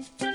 [0.00, 0.29] Musik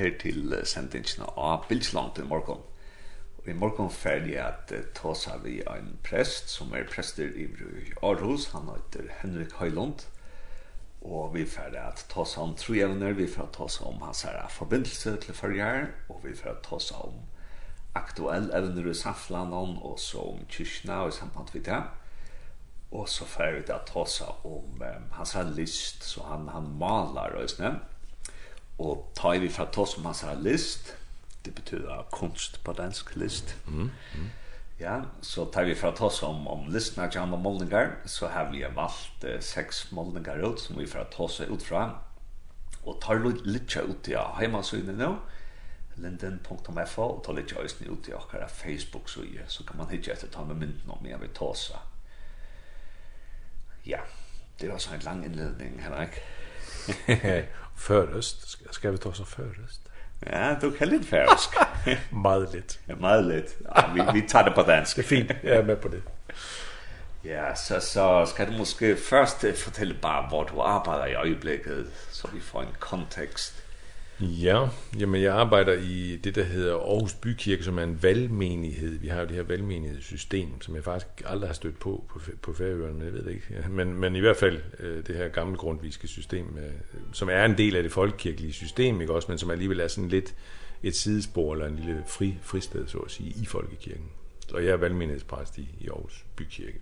[0.00, 2.64] her til sendingen av Bildsland i morgen.
[3.40, 7.46] Og i morgen ferdig at ta seg vi en prest som er prester i
[8.02, 8.50] Aarhus.
[8.52, 10.04] Han heter Henrik Høylund.
[11.00, 14.26] Og vi ferdig at ta seg om trojevner, vi ferdig at ta seg om hans
[14.28, 17.22] her forbindelse til førjær, og vi ferdig at ta seg om
[17.96, 21.80] aktuell evner i samfunnet, og så om kyrkene og i samband med det.
[22.90, 27.38] Og så ferdig at ta seg om um, hans her lyst, så han, han maler
[27.38, 27.80] og sånn
[28.80, 30.94] og tar vi fra to som hans list,
[31.44, 33.90] det betyr kunst på dansk list, mm.
[34.16, 34.30] Mm.
[34.80, 38.62] Ja, så tar vi fra oss om, om listen av Janne Målningar, så har vi
[38.64, 41.82] valgt eh, seks Målningar ut som vi fra oss ut fra.
[42.88, 45.10] Og tar litt ut i heimasynet nå,
[46.00, 50.46] linden.fo, og tar litt øyne ut i akkurat Facebook-søye, så kan man hitte etter ta
[50.48, 51.52] med mynden om jeg vil ta.
[53.84, 54.00] Ja,
[54.60, 56.22] det var så en lang innledning, Henrik.
[57.80, 59.80] Förrest, ska vi ta oss förrest?
[60.26, 61.50] Ja, du kan lite färsk.
[62.10, 62.78] Meget lidt.
[63.64, 63.90] Ja.
[63.94, 64.96] Vi, vi tar det på dansk.
[64.96, 66.02] Det är fint, Jag är med på det.
[67.22, 72.28] Ja, så, så skal du måske først fortælle bare, hvor du arbejder i øjeblikket, så
[72.32, 73.54] vi får en kontekst.
[74.20, 74.68] Ja,
[74.98, 78.98] jamen jeg arbejder i det, der hedder Aarhus Bykirke, som er en valgmenighed.
[78.98, 82.52] Vi har jo det her valgmenighedssystem, som jeg faktisk aldrig har stødt på på, på
[82.52, 83.68] Færøerne, jeg ved det ikke.
[83.70, 86.70] Men, men i hvert fald øh, det her gamle grundviske system, øh,
[87.12, 90.10] som er en del af det folkekirkelige system, ikke også, men som alligevel er sådan
[90.10, 90.34] lidt
[90.82, 94.06] et sidespor eller en lille fri, fristed, så at sige, i folkekirken.
[94.52, 96.80] Og jeg er valgmenighedspræst i, i Aarhus Bykirke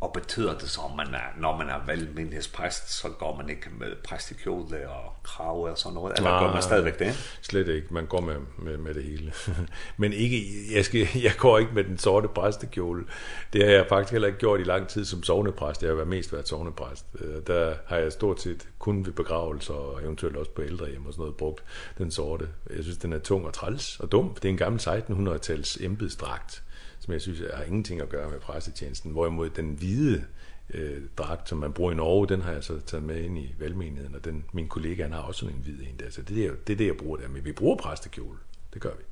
[0.00, 3.70] og betyder det så, at man er, når man er valgmyndighedspræst, så går man ikke
[3.78, 6.16] med præstekjole og krave og sådan noget?
[6.16, 7.38] Eller Nej, går man stadigvæk det?
[7.42, 7.94] Slet ikke.
[7.94, 9.32] Man går med, med, med det hele.
[9.96, 10.42] Men ikke,
[10.74, 13.04] jeg, skal, jeg går ikke med den sorte præstekjole.
[13.52, 15.82] Det har jeg faktisk heller ikke gjort i lang tid som sovnepræst.
[15.82, 17.06] Jeg har mest været sovnepræst.
[17.46, 21.22] Der har jeg stort set kun ved begravelser og eventuelt også på ældrehjem og sådan
[21.22, 21.64] noget brugt
[21.98, 22.48] den sorte.
[22.76, 24.34] Jeg synes, den er tung og træls og dum.
[24.34, 26.62] Det er en gammel 1600-tals embedsdragt
[27.00, 29.12] som jeg synes har ingenting at gøre med præstetjenesten.
[29.12, 30.24] Hvorimod den hvide
[30.74, 33.54] øh, dragt, som man bruger i Norge, den har jeg så taget med ind i
[33.58, 36.10] valgmenigheden, og den, min kollega han har også sådan en hvid en der.
[36.10, 37.28] Så det er det, er det jeg bruger der.
[37.28, 38.38] Men vi bruger præstekjole,
[38.74, 39.02] det gør vi.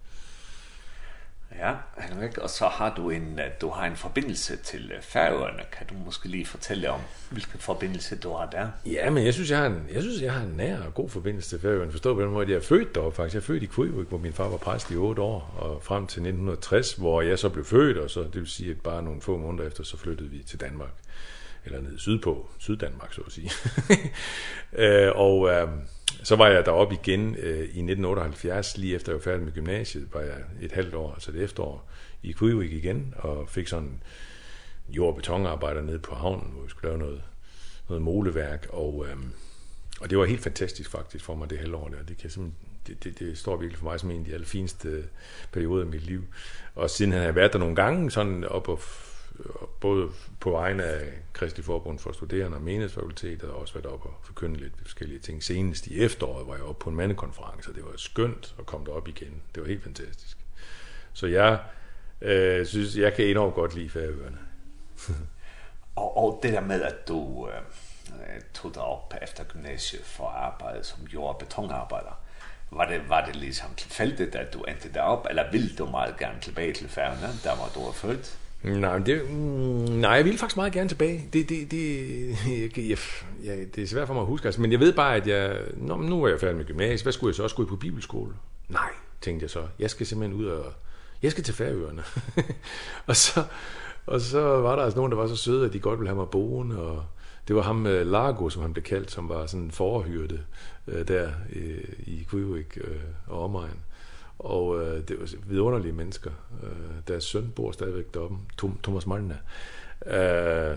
[1.59, 5.63] Ja, Henrik, og så har du en, du har en forbindelse til Færøerne.
[5.73, 7.01] Kan du måske lige fortælle om,
[7.31, 8.69] hvilken forbindelse du har der?
[8.87, 11.09] Ja, men jeg synes, jeg har en, jeg synes, jeg har en nær og god
[11.09, 11.91] forbindelse til Færøerne.
[11.91, 13.35] Forstår du, hvor jeg er født der faktisk.
[13.35, 16.07] Jeg er født i Kvivik, hvor min far var præst i 8 år, og frem
[16.07, 19.21] til 1960, hvor jeg så blev født, og så det vil sige, at bare nogle
[19.21, 20.93] få måneder efter, så flyttede vi til Danmark.
[21.65, 23.51] Eller ned sydpå, Syddanmark, så at sige.
[24.83, 25.49] øh, og...
[25.49, 25.69] Øh,
[26.23, 30.09] Så var jeg deroppe igen øh, i 1978, lige efter jeg var færdig med gymnasiet,
[30.13, 31.91] var jeg et halvt år, altså det efterår,
[32.23, 34.03] i Kvivik igen, og fik sådan
[34.89, 37.23] jord- og betonarbejder nede på havnen, hvor vi skulle lave noget,
[37.89, 39.17] noget moleværk, og, øh,
[40.01, 42.03] og det var helt fantastisk faktisk for mig det halvår der.
[42.09, 45.05] Det, kan simpelthen, det, det, det står virkelig for mig som en af de allerfineste
[45.53, 46.25] perioder i mit liv.
[46.75, 48.81] Og siden han har været der nogle gange, sådan op og
[49.81, 50.09] både
[50.41, 54.57] på vegne af Kristelig Forbund for Studerende og Menighedsfakultetet, og også været op og forkynde
[54.57, 55.43] lidt forskellige ting.
[55.43, 58.87] Senest i efteråret var jeg oppe på en mandekonference, og det var skønt at komme
[58.87, 59.43] derop igen.
[59.55, 60.39] Det var helt fantastisk.
[61.13, 61.59] Så jeg
[62.21, 64.39] øh, synes, jeg kan enormt godt lide færøerne.
[65.97, 70.85] og, og det der med, at du øh, tog dig op efter gymnasiet for arbejde
[70.85, 72.21] som jord- og betonarbejder,
[72.71, 76.41] var det, var det ligesom tilfældigt, at du endte derop, eller ville du meget gerne
[76.41, 78.39] tilbage til færøerne, der var du var født?
[78.63, 79.31] Nej, det,
[79.91, 81.29] nej, jeg vil faktisk meget gerne tilbage.
[81.33, 82.29] Det, det, det,
[82.91, 82.99] jeg,
[83.45, 85.59] jeg, det er svært for mig at huske, altså, men jeg ved bare, at jeg,
[85.77, 88.33] nå, nu er jeg færdig med gymnasiet, hvad skulle jeg så også gå på bibelskole?
[88.69, 88.91] Nej,
[89.21, 90.73] tænkte jeg så, jeg skal simpelthen ud og,
[91.23, 92.03] jeg skal til færøerne.
[93.09, 93.45] og, så,
[94.07, 96.19] og så var der altså nogen, der var så søde, at de godt ville have
[96.19, 97.05] mig boende, og
[97.49, 100.41] det var ham Largo, som han blev kaldt, som var sådan forhyrte
[100.89, 102.97] øh, der øh, i Kvivik øh,
[103.27, 103.81] og omegn.
[104.39, 106.31] Og øh, det var vidunderlige mennesker.
[106.63, 106.69] Øh,
[107.09, 109.39] deres søn bor stadigvæk deroppe, Tom, Thomas Malne.
[110.07, 110.77] Øh,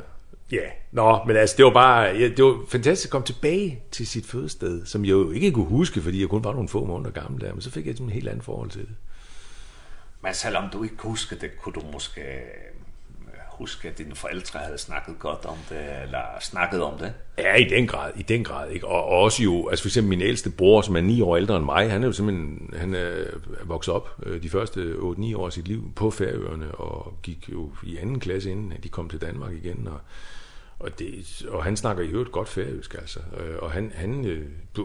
[0.52, 0.72] Ja, yeah.
[0.92, 4.26] nå, men altså det var bare ja, det var fantastisk at komme tilbage til sit
[4.26, 7.42] fødested, som jeg jo ikke kunne huske, fordi jeg kun var nogle få måneder gammel
[7.42, 8.96] der, men så fik jeg et helt andet forhold til det.
[10.24, 12.22] Men selvom du ikke husker det, kunne du måske
[13.62, 17.14] huske, at dine forældre havde snakket godt om det, eller snakket om det?
[17.38, 18.70] Ja, i den grad, i den grad.
[18.70, 18.88] Ikke?
[18.88, 21.58] Og, og også jo, altså for eksempel min ældste bror, som er 9 år ældre
[21.58, 23.24] end mig, han er jo simpelthen han er
[23.64, 27.98] vokset op de første 8-9 år af sit liv på Færøerne, og gik jo i
[27.98, 30.00] anden klasse, inden de kom til Danmark igen, og
[30.80, 33.20] og det og han snakker i øvrigt godt færøsk altså
[33.60, 34.44] og han han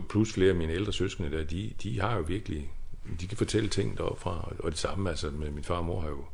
[0.08, 2.70] plus flere af mine ældre søskende der de de har jo virkelig
[3.20, 6.08] de kan fortælle ting derfra og det samme altså med min far og mor har
[6.08, 6.24] jo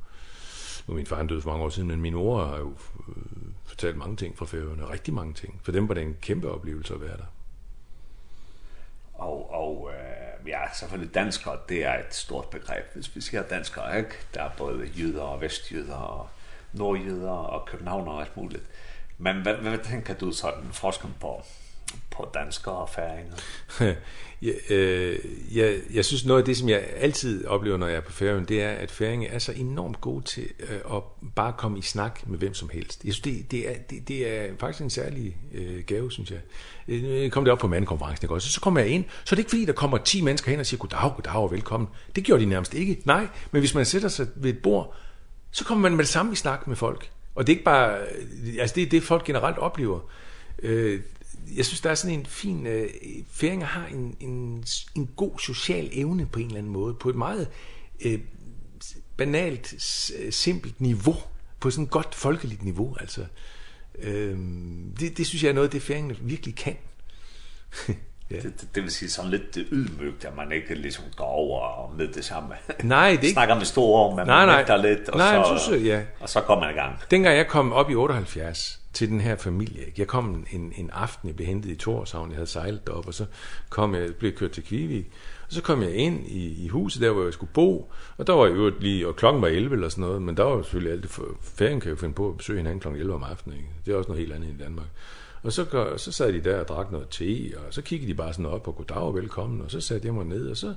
[0.87, 2.75] Nu min far døde for mange år siden, men min mor har jo
[3.65, 5.61] fortalt mange ting fra Færøerne, rigtig mange ting.
[5.63, 7.33] For dem var det en kæmpe oplevelse at være der.
[9.15, 13.99] Og, og øh, ja, selvfølgelig danskere, det er et stort begreb, hvis vi siger danskere,
[13.99, 14.11] ikke?
[14.35, 16.29] Der er både jyder og vestjyder og
[16.73, 18.65] nordjyder og københavner og alt muligt.
[19.19, 21.43] Men hvad, hvad tænker du sådan, forskeren på,
[22.11, 23.35] på danskere og færinger?
[24.43, 25.19] jeg, øh,
[25.53, 28.45] jeg, jeg synes noget af det, som jeg altid oplever, når jeg er på færgen,
[28.45, 31.03] det er, at færinger er så enormt gode til øh, at
[31.35, 33.05] bare komme i snak med hvem som helst.
[33.05, 36.41] Jeg synes, det, det, er, det, det er faktisk en særlig øh, gave, synes jeg.
[36.89, 38.49] Jeg kom det op på mandekonferencen, ikke også?
[38.49, 40.61] Så, så kommer jeg ind, så er det ikke fordi, der kommer 10 mennesker hen
[40.61, 41.89] og siger, goddag, goddag og velkommen.
[42.17, 43.03] Det gjorde de nærmest ikke.
[43.05, 44.95] Nej, men hvis man sætter sig ved et bord,
[45.51, 47.11] så kommer man med det samme i snak med folk.
[47.35, 47.99] Og det er ikke bare,
[48.59, 50.01] altså det er det, folk generelt oplever.
[50.63, 51.01] Øh,
[51.57, 52.67] jeg synes, der er sådan en fin...
[52.67, 52.91] Øh,
[53.31, 57.17] færinger har en, en, en god social evne på en eller anden måde, på et
[57.17, 57.49] meget
[58.05, 58.19] øh,
[59.17, 59.75] banalt,
[60.31, 61.17] simpelt niveau,
[61.61, 63.27] på sådan et godt folkeligt niveau, altså.
[63.99, 64.39] Øh,
[65.01, 66.77] det, det synes jeg er noget, det færingerne virkelig kan.
[68.31, 68.37] Ja.
[68.37, 72.09] Det, det, det vil sige sådan lidt ydmygt, at man ikke ligesom går over med
[72.09, 72.55] det samme.
[72.83, 73.33] Nej, det ikke.
[73.33, 74.77] Snakker med store ord, men nej, man nej.
[74.77, 76.03] lidt, og, nej, så, så, ja.
[76.21, 76.99] og så kommer man i gang.
[77.11, 79.81] Dengang jeg kom op i 78, til den her familie.
[79.87, 79.93] Ikke?
[79.99, 83.15] Jeg kom en, en aften, jeg blev hentet i Torshavn, jeg havde sejlet derop, og
[83.15, 83.27] så
[83.69, 85.07] kom jeg, blev kørt til Kvivik.
[85.47, 88.33] Og så kom jeg ind i, i huset, der hvor jeg skulle bo, og der
[88.33, 90.93] var jo lige, og klokken var 11 eller sådan noget, men der var jo selvfølgelig
[90.93, 91.11] alt det,
[91.43, 93.59] ferien kan jo finde på at besøge hinanden klokken 11 om aftenen.
[93.59, 93.71] Ikke?
[93.87, 94.87] Det er også noget helt andet i Danmark.
[95.43, 98.33] Og så, så sad de der og drak noget te, og så kiggede de bare
[98.33, 100.75] sådan op og goddag og velkommen, og så satte jeg mig ned, og så,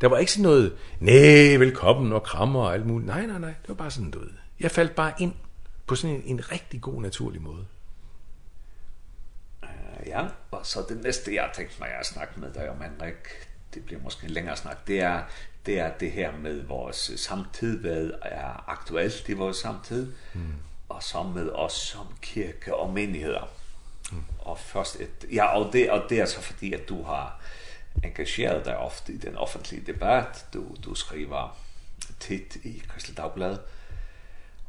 [0.00, 3.06] der var ikke sådan noget, nej, velkommen og krammer og alt muligt.
[3.06, 4.32] Nej, nej, nej, det var bare sådan noget.
[4.60, 5.32] Jeg faldt bare ind
[5.88, 7.66] på sådan en, en rigtig god, naturlig måde.
[9.62, 12.80] Uh, ja, og så det næste, jeg har tænkt mig at snakke med dig om,
[12.80, 15.22] Henrik, det bliver måske en længere snak, det er
[15.66, 20.52] det, er det her med vores samtid, hvad er aktuelt i vores samtid, mm.
[20.88, 23.50] og så med os som kirke og menigheder.
[24.12, 24.22] Mm.
[24.38, 27.40] Og først et, ja, og det, og det er så fordi, at du har
[28.04, 31.58] engageret dig ofte i den offentlige debat, du, du skriver
[32.20, 33.77] tit i Kristelig Dagblad, mm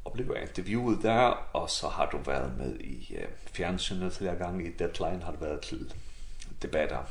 [0.06, 1.20] og blev interviewet der,
[1.54, 5.38] og så har du været med i øh, fjernsynet flere gange i Deadline, har du
[5.40, 5.94] været til
[6.62, 7.04] debatter.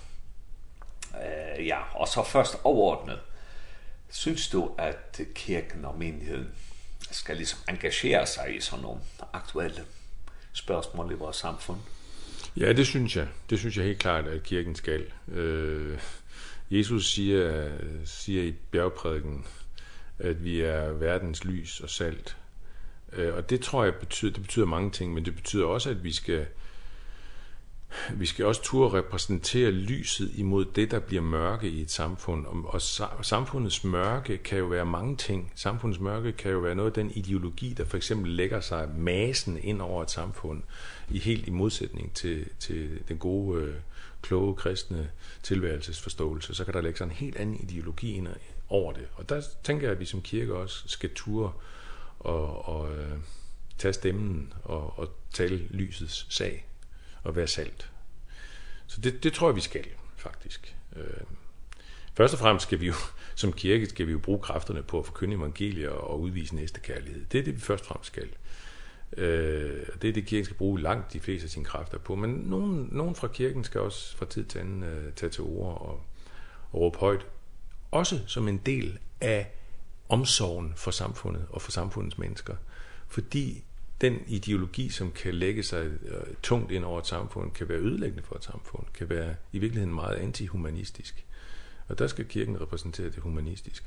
[1.15, 3.21] Øh, ja, og så først overordnet.
[4.11, 6.49] Synes du, at kirken og menigheden
[7.11, 9.01] skal ligesom engagere sig i sådan nogle
[9.33, 9.85] aktuelle
[10.53, 11.79] spørgsmål i vores samfund?
[12.57, 13.29] Ja, det synes jeg.
[13.51, 15.07] Det synes jeg helt klart, at kirken skal.
[15.29, 15.99] Øh,
[16.71, 17.71] Jesus siger,
[18.05, 19.47] siger i bjergprædiken,
[20.19, 22.38] at vi er verdens lys og salt.
[23.13, 26.05] Eh og det tror jeg betyder det betyder mange ting, men det betyder også at
[26.05, 26.47] vi skal
[28.15, 32.81] vi skal også turde repræsentere lyset imod det der bliver mørke i et samfund og,
[33.19, 35.53] og samfundets mørke kan jo være mange ting.
[35.55, 39.59] Samfundets mørke kan jo være noget af den ideologi der for eksempel lægger sig masen
[39.63, 40.63] ind over et samfund
[41.11, 43.75] i helt i modsætning til til den gode
[44.23, 45.11] kloge kristne
[45.43, 48.29] tilværelsesforståelse, så kan der lægge sig en helt anden ideologi ind
[48.69, 49.09] over det.
[49.15, 51.53] Og der tænker jeg at vi som kirke også skal turde
[52.21, 53.19] og, og øh,
[53.79, 56.67] tage stemmen og, og tale lysets sag
[57.23, 57.91] og være salt.
[58.87, 60.77] Så det, det tror jeg, vi skal, faktisk.
[60.97, 61.05] Øh,
[62.15, 62.95] først og fremmest skal vi jo,
[63.35, 67.25] som kirke, skal vi jo bruge kræfterne på at forkynde evangeliet og udvise næste kærlighed.
[67.33, 68.29] Det er det, vi først og fremmest skal.
[69.17, 72.15] Øh, det er det, kirken skal bruge langt de fleste af sine kræfter på.
[72.15, 75.81] Men nogen, nogen fra kirken skal også fra tid til anden øh, tage til ord
[75.81, 76.03] og,
[76.73, 77.27] og råbe højt.
[77.91, 79.53] Også som en del af
[80.09, 82.57] omsorgen for samfundet og for samfundets mennesker.
[83.09, 83.65] Fordi
[84.01, 85.91] den ideologi, som kan lægge sig
[86.43, 89.95] tungt ind over et samfund, kan være ødelæggende for et samfund, kan være i virkeligheden
[89.95, 91.25] meget antihumanistisk.
[91.89, 93.87] Og der skal kirken repræsentere det humanistiske.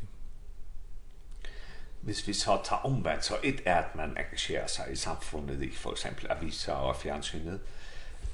[2.01, 5.71] Hvis vi så tager omvendt, så et er, at man engagerer sig i samfundet, i
[5.75, 7.59] for eksempel aviser og fjernsynet,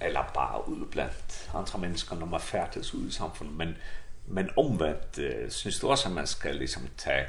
[0.01, 3.55] eller bare ud blandt andre mennesker, når man færdes ud i samfundet.
[3.55, 3.77] Men,
[4.27, 7.25] men omvendt øh, synes du også, at man skal ligesom tage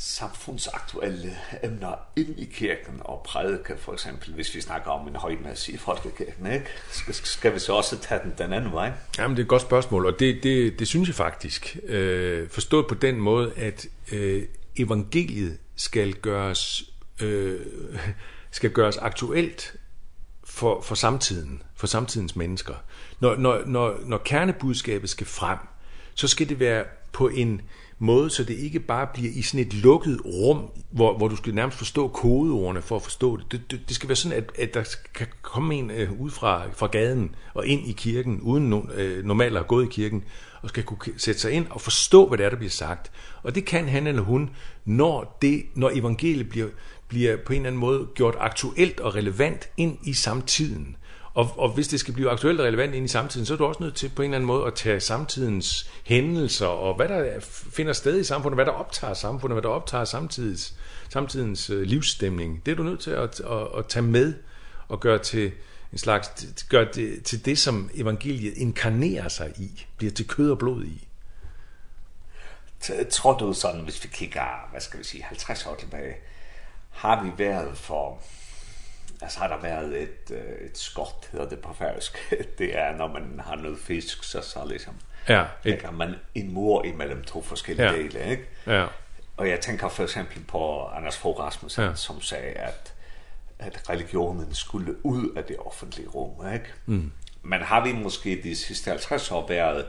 [0.00, 5.72] samfundsaktuelle emner ind i kirken og prædike, for eksempel, hvis vi snakker om en højmasse
[5.72, 6.66] i folkekirken, ikke?
[6.90, 8.92] Skal, skal vi så også tage den, den anden vej?
[9.18, 11.76] Jamen, det er et godt spørgsmål, og det, det, det synes jeg faktisk.
[11.84, 14.42] Øh, forstået på den måde, at øh,
[14.76, 16.90] evangeliet skal gøres,
[17.22, 17.60] øh,
[18.50, 19.76] skal gøres aktuelt
[20.44, 22.74] for, for samtiden, for samtidens mennesker.
[23.20, 25.58] Når, når, når, når kernebudskabet skal frem,
[26.14, 27.60] så skal det være på en
[27.98, 31.54] måde, så det ikke bare bliver i sådan et lukket rum, hvor, hvor du skal
[31.54, 33.52] nærmest forstå kodeordene for at forstå det.
[33.52, 36.62] Det, det, det skal være sådan, at, at der kan komme en øh, ud fra,
[36.72, 40.24] fra gaden og ind i kirken, uden no, øh, normalt at have gået i kirken,
[40.62, 43.10] og skal kunne sætte sig ind og forstå, hvad det er, der bliver sagt.
[43.42, 44.50] Og det kan han eller hun,
[44.84, 46.68] når, det, når evangeliet bliver,
[47.08, 50.96] bliver på en eller anden måde gjort aktuelt og relevant ind i samtiden.
[51.38, 53.64] Og, og hvis det skal blive aktuelt og relevant ind i samtiden, så er du
[53.64, 57.40] også nødt til på en eller anden måde at tage samtidens hændelser og hvad der
[57.72, 60.74] finder sted i samfundet, hvad der optager samfundet, hvad der optager samtidens,
[61.08, 62.62] samtidens livsstemning.
[62.66, 64.34] Det er du nødt til at, at, at tage med
[64.88, 65.52] og gøre til
[65.92, 70.58] en slags gør det til det som evangeliet inkarnerer sig i, bliver til kød og
[70.58, 71.08] blod i.
[73.10, 76.14] Tror du sådan, hvis vi kigger, hvad skal vi sige, 50 år tilbage,
[76.90, 78.22] har vi været for
[79.20, 82.16] Jag sa det väl ett ett skott det på färsk.
[82.58, 84.94] Det är när man har något fisk så så liksom.
[85.26, 87.92] Ja, det kan man en mor emellan två olika ja.
[87.92, 88.44] delar, ikke?
[88.64, 88.88] Ja.
[89.36, 91.94] Och jag tänker för exempel på Anders Fogh Rasmussen ja.
[91.94, 92.92] som sa att
[93.58, 96.72] att religionen skulle ut av det offentliga rummet, ikke?
[96.86, 97.12] Mm.
[97.42, 99.86] Men har vi måske de sidste 50 år været,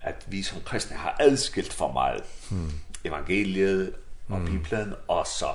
[0.00, 2.72] at vi som kristne har adskilt for meget mm.
[3.04, 3.94] evangeliet
[4.28, 4.46] og mm.
[4.46, 5.48] Bibelen, og så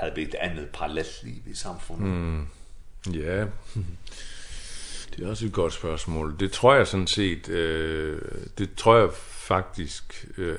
[0.00, 2.08] havde vi et andet parallelliv i samfundet?
[2.08, 2.46] Mm.
[3.12, 3.46] Ja,
[5.10, 6.36] det er også et godt spørgsmål.
[6.40, 8.22] Det tror jeg sådan set, øh,
[8.58, 10.58] det tror jeg faktisk, øh,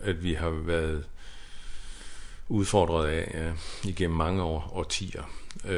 [0.00, 1.04] at vi har været
[2.48, 3.52] udfordret af ja,
[3.88, 5.22] igennem mange år, og årtier.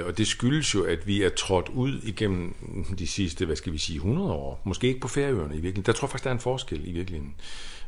[0.07, 2.55] Og det skyldes jo, at vi er trådt ud igennem
[2.99, 4.61] de sidste, hvad skal vi sige, 100 år.
[4.65, 5.87] Måske ikke på færøerne i virkeligheden.
[5.87, 7.35] Der tror jeg faktisk, der er en forskel i virkeligheden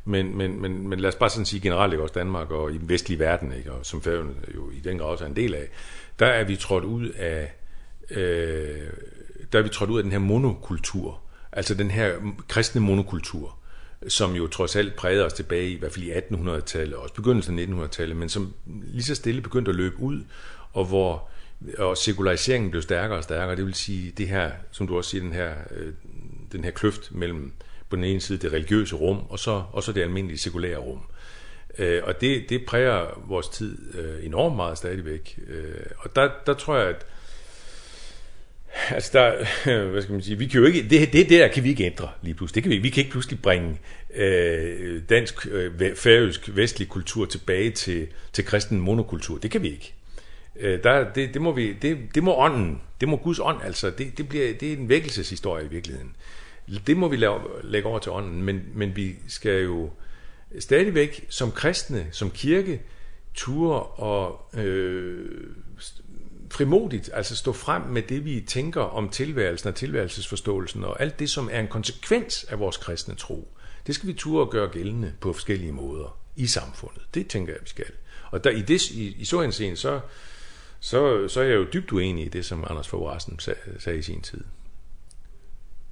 [0.05, 2.79] men men men men lad os bare sådan sige generelt ikke også Danmark og i
[2.79, 5.55] den vestlige verden ikke og som Færøerne jo i den grad også er en del
[5.55, 5.69] af.
[6.19, 7.53] Der er vi trådt ud af
[8.11, 8.91] øh
[9.53, 11.21] der er vi trådt ud af den her monokultur.
[11.53, 12.15] Altså den her
[12.49, 13.57] kristne monokultur
[14.09, 17.59] som jo trods alt prægede os tilbage i hvert fald i 1800-tallet og også begyndelsen
[17.59, 20.25] af 1900-tallet, men som lige så stille begyndte at løbe ud,
[20.73, 21.29] og hvor
[21.79, 23.57] og sekulariseringen blev stærkere og stærkere.
[23.57, 25.55] Det vil sige det her, som du også siger, den her
[26.53, 29.83] den her kløft mellem øh, på den ene side det religiøse rum, og så, og
[29.83, 31.01] så det almindelige sekulære rum.
[31.79, 35.39] Øh, og det, det præger vores tid øh, enormt meget stadigvæk.
[35.49, 37.07] Øh, og der, der tror jeg, at
[38.91, 39.45] Altså der,
[39.91, 42.09] hvad skal man sige, vi kan jo ikke, det, det der kan vi ikke ændre
[42.23, 42.55] lige pludselig.
[42.55, 43.79] Det kan vi, vi kan ikke pludselig bringe
[44.15, 49.39] øh, dansk, øh, færøsk, vestlig kultur tilbage til, til kristen monokultur.
[49.39, 49.95] Det kan vi ikke.
[50.61, 53.91] Øh, der, det, det, må vi, det, det må ånden, det må Guds ånd altså.
[53.91, 56.09] Det, det, bliver, det er en vækkelseshistorie i virkeligheden.
[56.09, 56.40] Øh,
[56.87, 59.91] det må vi lave, lægge over til ånden, men, men vi skal jo
[60.59, 62.83] stadigvæk som kristne, som kirke,
[63.35, 65.27] ture og øh,
[66.51, 71.31] frimodigt, altså stå frem med det, vi tænker om tilværelsen og tilværelsesforståelsen, og alt det,
[71.31, 73.57] som er en konsekvens af vores kristne tro.
[73.87, 77.03] Det skal vi ture og gøre gældende på forskellige måder i samfundet.
[77.15, 77.93] Det tænker jeg, vi skal.
[78.31, 80.01] Og der, i, det, i, i så henseende, så,
[80.81, 83.99] så, så er jeg jo dybt uenig i det, som Anders Fogh Rassen sag, sagde
[83.99, 84.45] i sin tid.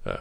[0.07, 0.15] Ja.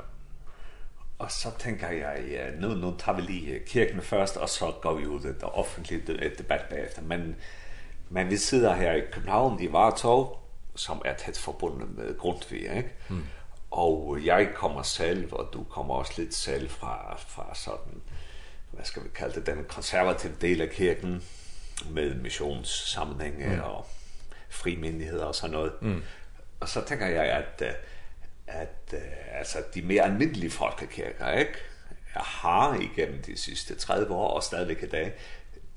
[1.19, 4.93] Og så tænker jeg, ja, nu nu tar vi lige kirken først, og så går
[4.93, 6.01] vi ud i det offentlige
[6.38, 7.01] debat bagefter.
[7.01, 7.36] men
[8.09, 10.47] men vi sidder her i København i Vartov
[10.77, 12.93] som er tæt forbundet med Grundtvig, ikke?
[13.09, 13.24] Mm.
[13.71, 18.01] Og jeg kommer selv, og du kommer også lidt selv fra, fra sådan,
[18.71, 21.24] hvad skal vi kalde det, den konservative del af kirken,
[21.89, 23.62] med missionssammenhænge mm.
[23.62, 23.86] og
[24.50, 25.71] frimindigheder og sådan noget.
[25.81, 26.03] Mm.
[26.59, 27.63] Og så tænker jeg, at
[28.47, 28.99] at øh,
[29.39, 31.53] altså de mere almindelige folkekirker, ikke?
[32.15, 35.13] Jeg har igennem de sidste 30 år og stadigvæk i dag,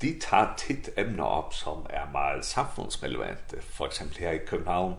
[0.03, 3.57] de tar tit emner op, som er meget samfundsrelevante.
[3.61, 4.95] For eksempel her i København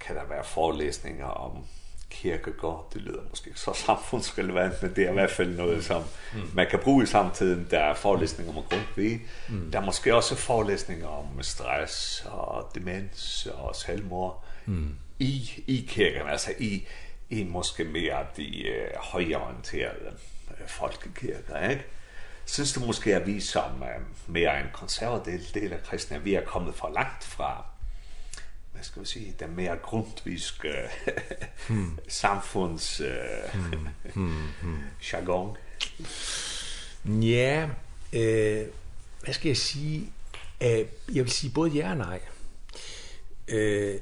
[0.00, 1.66] kan der være forelæsninger om
[2.10, 2.90] kirkegård.
[2.94, 6.02] Det lyder måske ikke så samfundsrelevant, men det er i hvert fald noget, som
[6.34, 6.40] mm.
[6.54, 7.66] man kan bruge i samtiden.
[7.70, 9.20] Der er forelæsninger om Grundtvig.
[9.48, 9.70] Mm.
[9.70, 14.44] Der er måske også forelæsninger om stress og demens og selvmord.
[14.66, 16.86] Mm i, i kirken, altså i,
[17.30, 20.16] i måske mere de uh, højorienterede
[20.50, 21.84] øh, folkekirker, ikke?
[22.44, 26.44] Synes du måske, at vi som uh, mere en konservativ del af kristne, vi er
[26.44, 27.64] kommet for langt fra,
[28.72, 30.74] hvad skal vi sige, den mere grundviske
[31.68, 31.98] hmm.
[32.08, 33.88] samfunds uh, hmm.
[34.14, 34.48] Hmm.
[34.62, 34.78] Hmm.
[35.12, 35.56] jargon?
[37.04, 37.68] Ja,
[38.12, 38.66] øh,
[39.24, 40.12] hvad skal jeg sige?
[40.60, 40.66] Uh,
[41.16, 42.20] jeg vil sige både ja og nej.
[43.48, 44.00] Øh,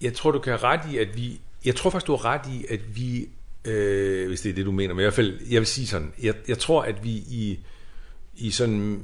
[0.00, 1.40] Jeg tror, du kan have ret i, at vi...
[1.64, 3.28] Jeg tror faktisk, du har ret i, at vi...
[3.64, 4.94] Øh, hvis det er det, du mener.
[4.94, 6.12] Men i hvert fald, jeg vil sige sådan.
[6.22, 7.58] Jeg, jeg tror, at vi i
[8.36, 9.02] i sådan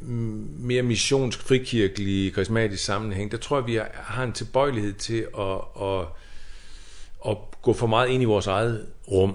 [0.59, 6.07] mere missionsk, frikirkelig, karismatisk sammenhæng, der tror jeg, vi har en tilbøjelighed til at, at,
[7.29, 9.35] at gå for meget ind i vores eget rum,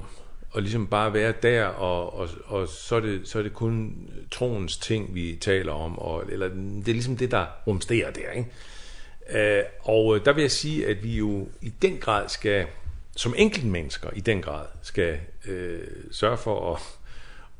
[0.52, 3.96] og ligesom bare være der, og, og, og så, er det, så er det kun
[4.32, 8.50] troens ting, vi taler om, og, eller det er ligesom det, der rumsterer der, ikke?
[9.30, 12.66] Eh og der vil jeg sige, at vi jo i den grad skal,
[13.16, 15.80] som enkeltmennesker i den grad, skal øh,
[16.12, 16.82] sørge for at,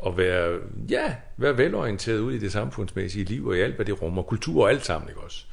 [0.08, 4.02] at være, ja, være velorienteret ud i det samfundsmæssige liv og i alt, hvad det
[4.02, 5.46] rummer, kultur og alt sammen, ikke også?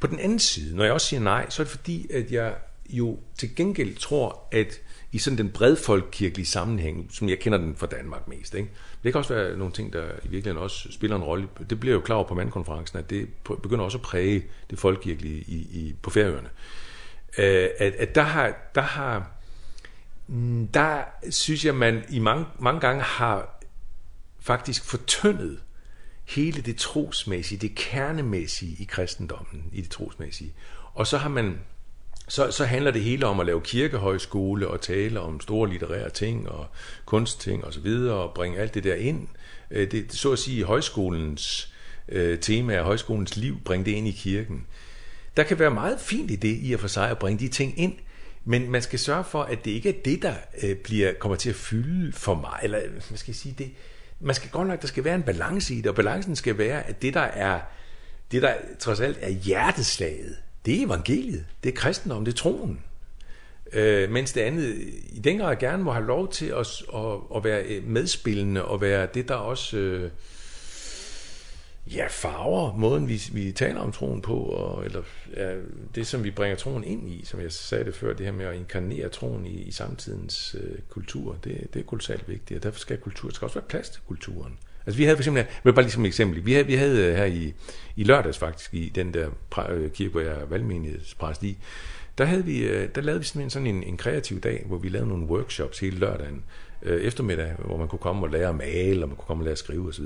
[0.00, 2.54] På den anden side, når jeg også siger nej, så er det fordi, at jeg
[2.90, 4.80] jo til gengæld tror, at
[5.12, 8.70] i sådan den bredfolkkirkelige sammenhæng, som jeg kender den fra Danmark mest, ikke?
[9.04, 11.48] det kan også være nogle ting, der i virkeligheden også spiller en rolle.
[11.70, 15.56] Det bliver jo klar på mandkonferencen, at det begynder også at præge det folkekirkelige i,
[15.56, 16.48] i, på færøerne.
[17.38, 19.30] eh at, at der har, der har
[20.74, 23.64] der synes jeg, man i mange, mange gange har
[24.40, 25.60] faktisk fortyndet
[26.24, 30.54] hele det trosmæssige, det kernemæssige i kristendommen, i det trosmæssige.
[30.94, 31.58] Og så har man
[32.28, 36.48] så så handler det hele om at lave kirkehøjskole og tale om store litterære ting
[36.48, 36.66] og
[37.06, 39.28] kunstting og så videre og bringe alt det der ind.
[39.70, 41.72] Det så at sige højskolens
[42.08, 44.66] øh, tema er højskolens liv, bringe det ind i kirken.
[45.36, 47.78] Der kan være meget fint i det i at for sig at bringe de ting
[47.78, 47.94] ind,
[48.44, 51.50] men man skal sørge for at det ikke er det der øh, bliver kommer til
[51.50, 53.70] at fylde for mig eller hvad skal jeg sige det
[54.20, 56.86] man skal godt nok der skal være en balance i det, og balancen skal være
[56.86, 57.60] at det der er
[58.32, 62.84] det der trods alt er hjerteslaget det er evangeliet, det er kristendom, det er troen.
[63.72, 64.74] Øh, mens det andet
[65.12, 69.08] i den grad gerne må have lov til at, at, at være medspillende og være
[69.14, 70.10] det, der også øh,
[71.94, 75.02] ja, farver måden, vi, vi taler om troen på, og, eller
[75.36, 75.54] ja,
[75.94, 78.46] det, som vi bringer troen ind i, som jeg sagde det før, det her med
[78.46, 82.80] at inkarnere troen i, i samtidens øh, kultur, det, det er kolossalt vigtigt, og derfor
[82.80, 84.58] skal kultur, skal også være plads til kulturen.
[84.88, 87.14] Altså vi havde for eksempel, jeg bare lige som et eksempel, vi havde, vi havde
[87.14, 87.54] her i,
[87.96, 89.28] i lørdags faktisk, i den der
[89.94, 91.58] kirke, hvor jeg er valgmenighedspræst i,
[92.18, 95.08] der, havde vi, der lavede vi simpelthen sådan en, en kreativ dag, hvor vi lavede
[95.08, 96.44] nogle workshops hele lørdagen
[96.82, 99.44] øh, eftermiddag, hvor man kunne komme og lære at male, og man kunne komme og
[99.44, 100.04] lære at skrive osv.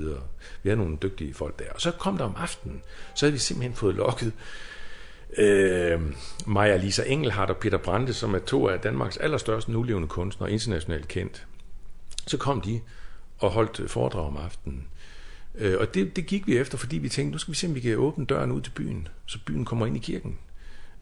[0.63, 1.65] Vi havde nogle dygtige folk der.
[1.75, 2.81] Og så kom der om aftenen,
[3.15, 4.33] så havde vi simpelthen fået lokket
[5.37, 6.01] øh,
[6.45, 11.07] Maja Lisa Engelhardt og Peter Brande, som er to af Danmarks allerstørste nulevende kunstnere, internationalt
[11.07, 11.45] kendt.
[12.27, 12.81] Så kom de,
[13.39, 14.87] og holdt foredrag om aftenen.
[15.55, 17.75] Øh, og det, det gik vi efter, fordi vi tænkte, nu skal vi se, om
[17.75, 20.37] vi kan åbne døren ud til byen, så byen kommer ind i kirken.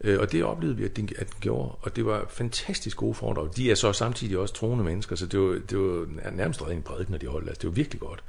[0.00, 3.14] Eh og det oplevede vi, at den, at den gjorde, og det var fantastisk gode
[3.14, 3.48] foredrag.
[3.56, 7.12] De er så samtidig også troende mennesker, så det var, det var nærmest ren prædiken
[7.12, 7.48] når de holdt.
[7.48, 8.24] Altså, det var virkelig godt.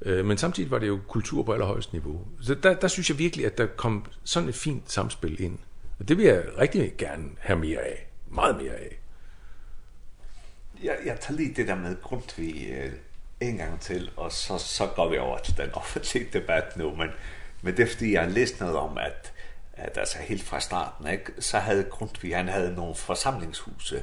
[0.00, 2.20] Eh men samtidig var det jo kultur på allerhøjeste niveau.
[2.40, 5.58] Så der, der synes jeg virkelig, at der kom sådan et fint samspil ind.
[5.98, 8.10] Og det vil jeg rigtig gerne have mere af.
[8.30, 8.98] Meget mere af.
[10.82, 12.90] Jeg, jeg tager lige det der med Grundtvig,
[13.48, 17.08] en gang til, og så, så går vi over til den offentlige debat nu, men,
[17.62, 19.32] men det er fordi, jeg læste noget om, at,
[19.72, 24.02] at altså helt fra starten, ikke, så havde Grundtvig, han havde nogle forsamlingshuse,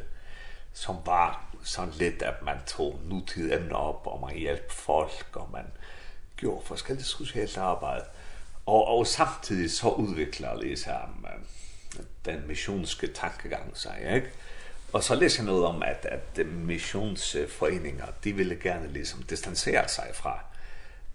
[0.74, 5.50] som var sådan lidt, at man tog nutid emner op, og man hjalp folk, og
[5.52, 5.66] man
[6.38, 8.06] gjorde forskellige socialt arbejde.
[8.66, 11.26] Og, og samtidig så udvikler ligesom
[12.26, 14.32] den missionske tankegang sig, ikke?
[14.94, 20.08] Og så læser jeg noget om at, at missionsforeninger, de ville gerne ligesom distancere sig
[20.14, 20.40] fra,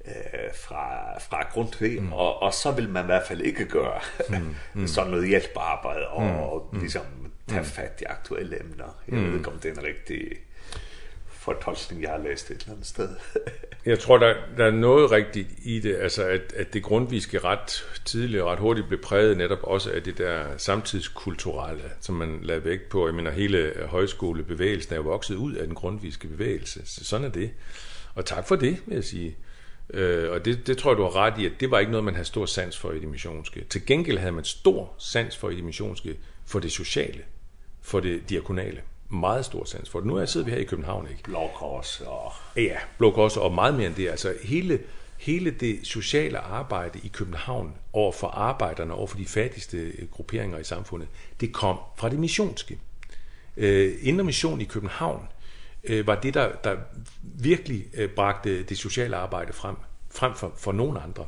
[0.04, 2.12] eh fra fra grundtvig mm.
[2.12, 4.54] og og så vil man i hvert fald ikke gøre mm.
[4.74, 4.86] mm.
[4.94, 6.36] sådan noget hjælpearbejde og, mm.
[6.36, 7.04] og, og ligesom
[7.48, 9.02] tage fat i aktuelle emner.
[9.08, 9.26] Jeg mm.
[9.26, 10.32] ved ikke om det er en rigtig
[11.46, 13.08] fortolkning, jeg har læst et eller andet sted.
[13.92, 17.84] jeg tror, der, der er noget rigtigt i det, altså at, at det grundviske ret
[18.04, 22.64] tidligt og ret hurtigt blev præget netop også af det der samtidskulturelle, som man lagde
[22.64, 23.06] vægt på.
[23.06, 27.50] Jeg mener, hele højskolebevægelsen er vokset ud af den grundviske bevægelse, så sådan er det.
[28.14, 29.36] Og tak for det, vil jeg sige.
[29.90, 32.04] Øh, og det, det tror jeg, du har ret i, at det var ikke noget,
[32.04, 33.64] man havde stor sans for i det missionske.
[33.70, 37.22] Til gengæld havde man stor sans for i det missionske, for det sociale,
[37.82, 38.80] for det diakonale
[39.10, 40.06] meget stor sans for det.
[40.06, 41.22] Nu er jeg sidder vi her i København, ikke?
[41.22, 42.32] Blå Kors og...
[42.56, 44.08] Ja, Blå Kors og meget mere end det.
[44.08, 44.78] Altså hele,
[45.18, 50.64] hele det sociale arbejde i København over for arbejderne, over for de fattigste grupperinger i
[50.64, 51.08] samfundet,
[51.40, 52.78] det kom fra det missionske.
[53.56, 55.28] Øh, Indre mission i København
[55.84, 56.76] øh, var det, der, der
[57.22, 59.76] virkelig øh, bragte det sociale arbejde frem,
[60.10, 61.26] frem for, for nogen andre.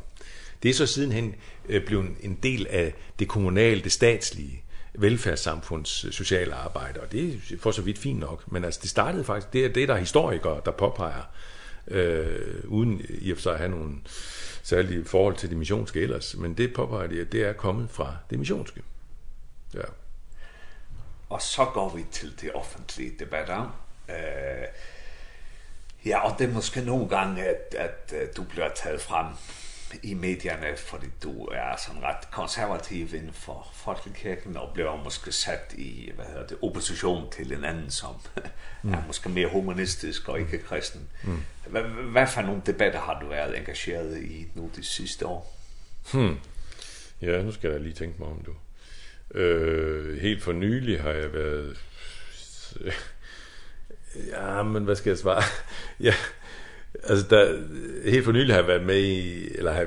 [0.62, 1.34] Det er så sidenhen
[1.68, 4.62] øh, blevet en del af det kommunale, det statslige
[4.94, 9.24] velfærdssamfunds sociale arbejde, og det er for så vidt fint nok, men altså det startede
[9.24, 11.22] faktisk, det er det, der er historikere, der påpeger,
[11.86, 13.94] øh, uden i og for sig at have nogle
[14.62, 18.16] særlige forhold til det missionske ellers, men det påpeger de, at det er kommet fra
[18.30, 18.82] det missionske.
[19.74, 19.80] Ja.
[21.28, 23.80] Og så går vi til det offentlige debatter.
[24.08, 24.14] Øh,
[26.06, 29.26] ja, og det er måske nogle gange, at, at, at du bliver taget frem
[30.02, 35.74] i medierne, fordi du er sådan ret konservativ inden for Folkekirken, og bliver måske sat
[35.78, 38.14] i hvad hedder det, opposition til en anden, som
[38.82, 38.92] mm.
[38.92, 41.08] er måske mere humanistisk og ikke kristen.
[41.24, 41.42] Mm.
[41.66, 45.58] Hvad, hvad for nogle debatter har du været engageret i nu de sidste år?
[46.12, 46.36] Hmm.
[47.22, 48.54] Ja, nu skal jeg lige tænke mig om, du.
[49.38, 51.76] Øh, helt for nylig har jeg været...
[54.32, 55.42] Ja, men hvad skal jeg svare?
[56.00, 56.14] ja,
[57.02, 57.62] altså der,
[58.10, 59.86] helt for nylig har jeg været med i, eller har,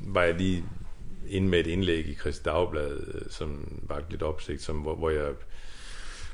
[0.00, 0.64] var jeg lige
[1.28, 2.98] inde med et indlæg i Christi Dagblad,
[3.30, 5.28] som var lidt opsigt, som, hvor, hvor jeg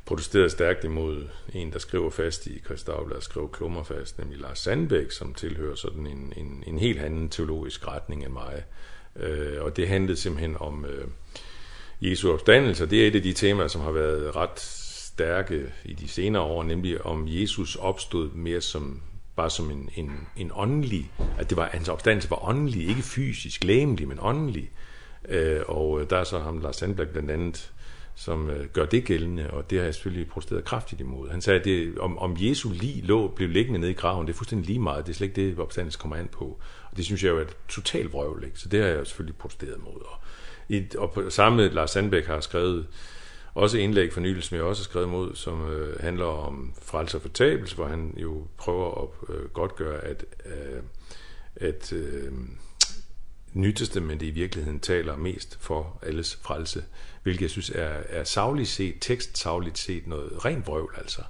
[0.05, 4.59] protesterede stærkt imod en, der skriver fast i Christi Dagblad, skrev klummer fast, nemlig Lars
[4.59, 8.65] Sandbæk, som tilhører sådan en, en, en helt anden teologisk retning end mig.
[9.17, 11.09] Øh, og det handlede simpelthen om øh,
[12.01, 16.09] Jesu opstandelse, det er et af de temaer, som har været ret stærke i de
[16.09, 19.03] senere år, nemlig om Jesus opstod mere som
[19.37, 23.65] bare som en, en, en åndelig, at det var, hans opstandelse var åndelig, ikke fysisk,
[23.65, 24.71] læmelig, men åndelig.
[25.29, 27.73] eh og der er så ham, Lars Sandberg blandt andet,
[28.15, 31.31] som øh, gør det gældende, og det har jeg selvfølgelig protesteret kraftigt imod.
[31.31, 34.33] Han sagde, at det, om, om Jesu lig lå, blev liggende nede i graven, det
[34.33, 36.45] er fuldstændig lige meget, det er slet ikke det, opstandelsen kommer an på.
[36.91, 40.01] Og det synes jeg jo er totalt vrøvligt, så det har jeg selvfølgelig protesteret imod.
[40.01, 40.19] Og,
[40.69, 42.87] i, og på, samme Lars Sandberg har skrevet,
[43.57, 47.17] også indlæg for nylig, som jeg også har skrevet mod, som øh, handler om frelse
[47.17, 50.83] og fortabelse, hvor han jo prøver at øh, godt gøre, at, øh,
[51.57, 52.33] at øh,
[53.53, 56.85] nytestamentet i virkeligheden taler mest for alles frelse,
[57.23, 61.23] hvilket jeg synes er, er savligt set, tekstsavligt set, noget rent vrøvl altså.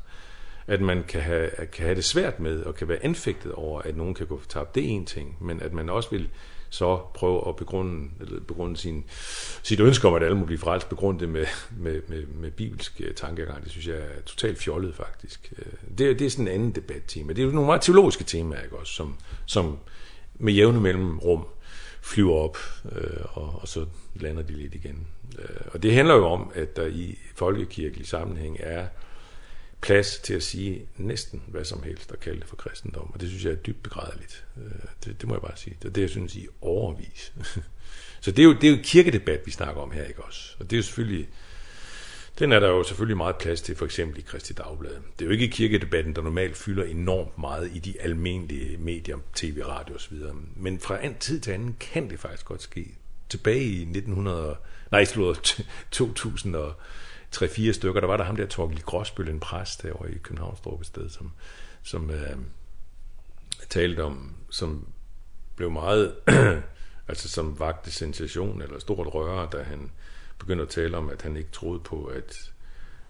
[0.67, 3.97] At man kan have, kan have det svært med, og kan være anfægtet over, at
[3.97, 6.31] nogen kan gå tabt, det er en ting, men at man også vil
[6.77, 9.05] så prøve at begrunde, eller begrunde sin,
[9.63, 11.47] sit ønske om, at alle må blive frelst, begrunde det med,
[11.79, 13.63] med, med, med bibelsk tankegang.
[13.63, 15.53] Det synes jeg er totalt fjollet, faktisk.
[15.99, 17.33] Det, det er sådan en anden debattema.
[17.33, 19.79] Det er jo nogle meget teologiske temaer, ikke også, som, som
[20.35, 21.47] med jævne mellemrum
[22.01, 22.59] flyver op,
[22.93, 25.07] øh, og, og så lander de lidt igen.
[25.67, 28.87] Og det handler jo om, at der i folkekirkelig sammenhæng er
[29.87, 33.11] plads til at sige næsten hvad som helst og kalde det for kristendom.
[33.15, 34.45] Og det synes jeg er dybt begrædeligt.
[35.05, 35.77] Det, det må jeg bare sige.
[35.83, 37.33] Det er det, jeg synes i overvis.
[38.25, 40.57] så det er, jo, det er jo kirkedebat, vi snakker om her, ikke også?
[40.59, 41.29] Og det er jo selvfølgelig...
[42.39, 44.91] Den er der jo selvfølgelig meget plads til, for eksempel i Kristi Dagblad.
[44.91, 49.63] Det er jo ikke kirkedebatten, der normalt fylder enormt meget i de almindelige medier, tv,
[49.69, 50.17] radio osv.
[50.57, 52.95] Men fra en tid til anden kan det faktisk godt ske.
[53.29, 54.57] Tilbage i 1900...
[54.91, 56.75] Nej, slået 2000 og
[57.35, 58.01] 3-4 stykker.
[58.01, 61.33] Der var der ham der Torgel Gråsbøl, en præst derovre i Københavnstrup sted, som,
[61.83, 62.37] som øh,
[63.69, 64.87] talte om, som
[65.57, 66.15] blev meget,
[67.09, 69.91] altså som vagte sensation eller stort røre, da han
[70.39, 72.53] begyndte at tale om, at han ikke troede på, at,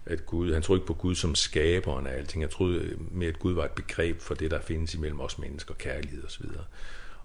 [0.05, 2.43] at Gud, han troede ikke på Gud som skaberen af alting.
[2.43, 5.73] Han troede mere, at Gud var et begreb for det, der findes imellem os mennesker,
[5.73, 6.45] kærlighed osv.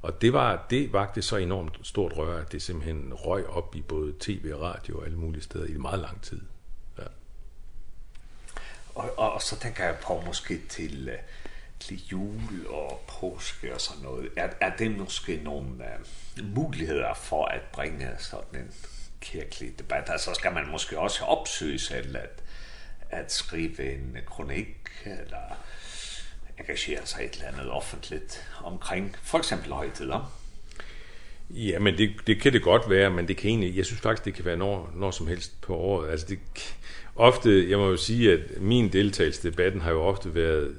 [0.02, 3.80] Og det var det vagte så enormt stort røre, at det simpelthen røg op i
[3.80, 6.40] både tv og radio og alle mulige steder i meget lang tid.
[8.94, 11.10] Og, og, så tænker jeg på måske til,
[11.80, 14.28] til jul og påske og sådan noget.
[14.36, 18.72] Er, er det måske nogle uh, muligheder for at bringe sådan en
[19.20, 20.10] kirkelig debat?
[20.10, 22.42] Altså skal man måske også opsøge selv at,
[23.10, 25.56] at skrive en kronik eller
[26.58, 30.38] engagere sig et eller andet offentligt omkring for eksempel højtider?
[31.50, 34.24] Ja, men det, det kan det godt være, men det kan egentlig, jeg synes faktisk,
[34.24, 36.10] det kan være når, når som helst på året.
[36.10, 36.38] Altså det,
[37.16, 40.74] ofte, jeg må jo sige, at min deltagelse i debatten har jo ofte været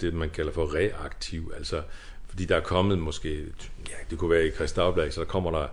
[0.00, 1.82] det, man kalder for reaktiv, altså
[2.28, 3.44] fordi der er kommet måske,
[3.88, 5.66] ja, det kunne være i Kristavblag, så der kommer der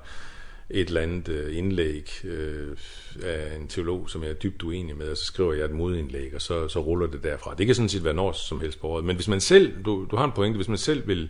[0.69, 2.77] et eller andet øh, indlæg øh,
[3.23, 6.35] af en teolog, som jeg er dybt uenig med, og så skriver jeg et modindlæg,
[6.35, 7.55] og så, så ruller det derfra.
[7.55, 10.07] Det kan sådan set være når som helst på året, men hvis man selv, du,
[10.11, 11.29] du har en pointe, hvis man selv vil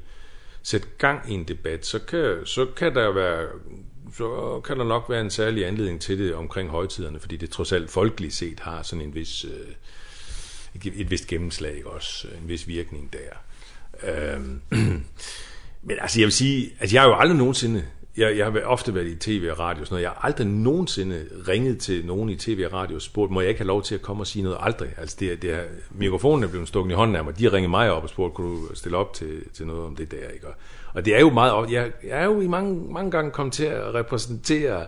[0.64, 3.48] sætte gang i en debat, så kan, så kan der være
[4.18, 7.72] så kan der nok være en særlig anledning til det omkring højtiderne, fordi det trods
[7.72, 9.76] alt folkeligt set har sådan en vis øh,
[10.96, 13.34] et vist gennemslag ikke også, en vis virkning der.
[14.10, 14.62] Ehm
[15.88, 17.86] men altså jeg vil sige, at jeg har jo aldrig nogensinde
[18.18, 20.04] jeg, jeg har ofte været i tv og radio, sådan noget.
[20.04, 23.50] jeg har aldrig nogensinde ringet til nogen i tv og radio og spurgt, må jeg
[23.50, 24.90] ikke have lov til at komme og sige noget aldrig?
[24.98, 27.70] Altså det, det er, mikrofonen er blevet stukket i hånden af mig, de har ringet
[27.70, 30.30] mig op og spurgt, kunne du stille op til, til noget om det der?
[30.34, 30.48] Ikke?
[30.48, 30.54] Og,
[30.94, 33.66] og det er jo meget, jeg, jeg er jo i mange, mange gange kommet til
[33.66, 34.86] at repræsentere,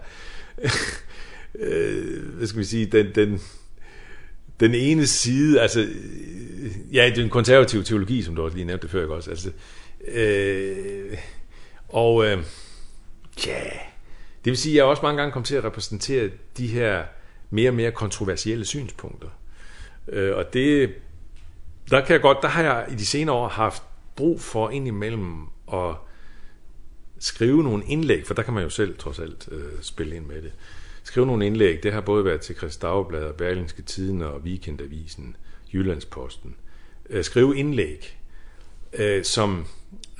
[1.59, 3.41] øh, hvad skal vi sige, den, den,
[4.59, 5.87] den ene side, altså,
[6.91, 9.29] ja, den konservativ teologi, som du også lige nævnte før, ikke også?
[9.29, 9.51] Altså,
[10.07, 11.17] øh,
[11.89, 12.25] og...
[12.25, 12.43] Øh,
[13.47, 13.63] Ja,
[14.45, 17.03] det vil sige, at jeg også mange gange kom til at repræsentere de her
[17.49, 19.29] mere og mere kontroversielle synspunkter.
[20.07, 20.93] Øh, og det,
[21.89, 23.83] der kan jeg godt, der har jeg i de senere år haft
[24.15, 25.95] brug for indimellem at
[27.19, 30.41] skrive nogle indlæg, for der kan man jo selv trods alt øh, spille ind med
[30.41, 30.51] det.
[31.03, 35.35] Skrive nogle indlæg, det har både været til Christ Dagblad, og Berlingske Tiden og Weekendavisen,
[35.73, 36.55] Jyllandsposten.
[37.09, 38.17] Øh, skrive indlæg,
[38.93, 39.65] øh, som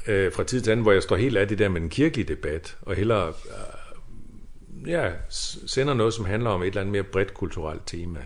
[0.08, 2.28] øh, fra tid til anden, hvor jeg står helt af det der med den kirkelige
[2.28, 7.34] debat, og hellere øh, ja, sender noget, som handler om et eller andet mere bredt
[7.34, 8.26] kulturelt tema.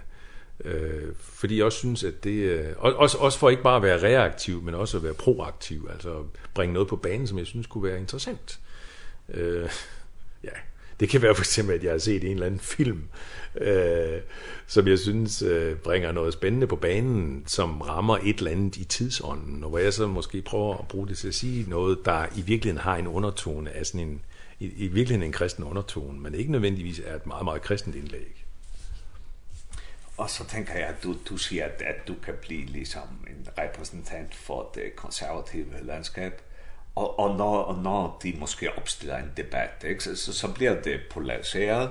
[0.65, 2.31] Øh, fordi jeg også synes, at det...
[2.31, 6.23] Øh, også, også for ikke bare at være reaktiv, men også at være proaktiv, altså
[6.53, 8.59] bringe noget på banen, som jeg synes kunne være interessant.
[9.33, 9.69] Øh,
[10.99, 13.03] Det kan være for eksempel, at jeg har set en eller anden film,
[13.55, 14.21] øh,
[14.67, 18.83] som jeg synes øh, bringer noget spændende på banen, som rammer et eller andet i
[18.83, 22.25] tidsånden, og hvor jeg så måske prøver at bruge det til at sige noget, der
[22.35, 24.21] i virkeligheden har en undertone af sådan en,
[24.59, 28.45] i, i virkeligheden en kristen undertone, men ikke nødvendigvis er et meget, meget kristent indlæg.
[30.17, 33.47] Og så tænker jeg, at du, du siger, at, at du kan blive ligesom en
[33.57, 36.41] repræsentant for det konservative landskab,
[36.99, 41.09] och och nå och nå de måste uppställa en debatt så så, så blir det
[41.09, 41.89] polariserat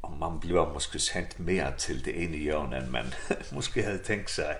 [0.00, 3.14] och man blir måske sent mer till det ene hjørne än man
[3.52, 4.56] måske hade tänkt sig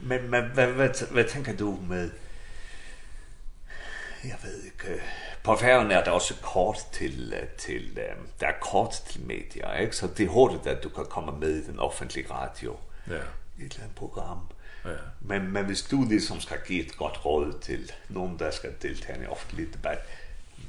[0.00, 2.10] men men vad vad vad tänker du med
[4.24, 5.02] jeg ved ikke.
[5.42, 7.96] På færgen er det også kort til, til
[8.40, 9.96] der er kort til medier, ikke?
[9.96, 12.76] så det er hurtigt, at du kan komme med i den offentlige radio.
[13.08, 13.14] Ja.
[13.14, 13.22] Et
[13.58, 14.38] eller andet program.
[15.20, 19.22] Men, men hvis du liksom skal give et godt råd til nogen, der skal deltage
[19.22, 19.98] i offentlig debat,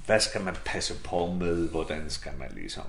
[0.05, 2.83] hvad skal man passe på med, hvordan skal man liksom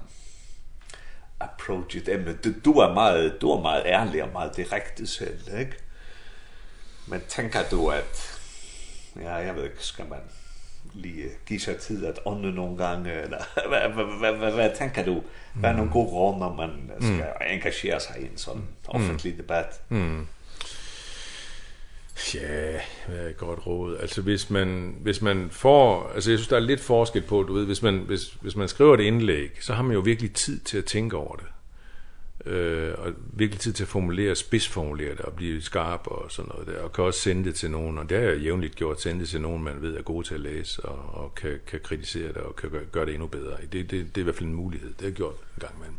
[1.40, 2.08] approach it?
[2.08, 2.38] emne?
[2.44, 5.76] Du, du, er meget, du er meget ærlig og meget direkte selv, ikke?
[7.06, 8.40] Men tænker du, at,
[9.16, 10.20] ja, jeg ved ikke, skal man
[10.94, 13.38] lige give sig tid at ånde nogle gange, eller
[13.68, 15.22] hvad, hvad, hvad, hvad, hvad tænker du?
[15.54, 17.46] Hvad er nogle gode råd, når man skal mm.
[17.50, 19.80] engagere sig i en sådan offentlig debat?
[19.88, 20.26] Mm.
[22.34, 23.96] Ja, øh, godt råd.
[24.00, 27.52] Altså hvis man hvis man får altså jeg synes der er lidt forskel på, du
[27.52, 30.60] ved, hvis man hvis hvis man skriver et indlæg, så har man jo virkelig tid
[30.60, 31.46] til at tænke over det.
[32.46, 36.66] Øh, og virkelig tid til at formulere, spidsformulere det og blive skarp og sådan noget
[36.66, 36.82] der.
[36.82, 39.28] Og kan også sende det til nogen, og det har jeg jævnligt gjort, sende det
[39.28, 42.36] til nogen, man ved er god til at læse og, og kan, kan kritisere det
[42.36, 43.56] og kan gøre, gøre det endnu bedre.
[43.72, 45.74] Det, det, det er i hvert fald en mulighed, det har jeg gjort en gang
[45.76, 45.96] imellem.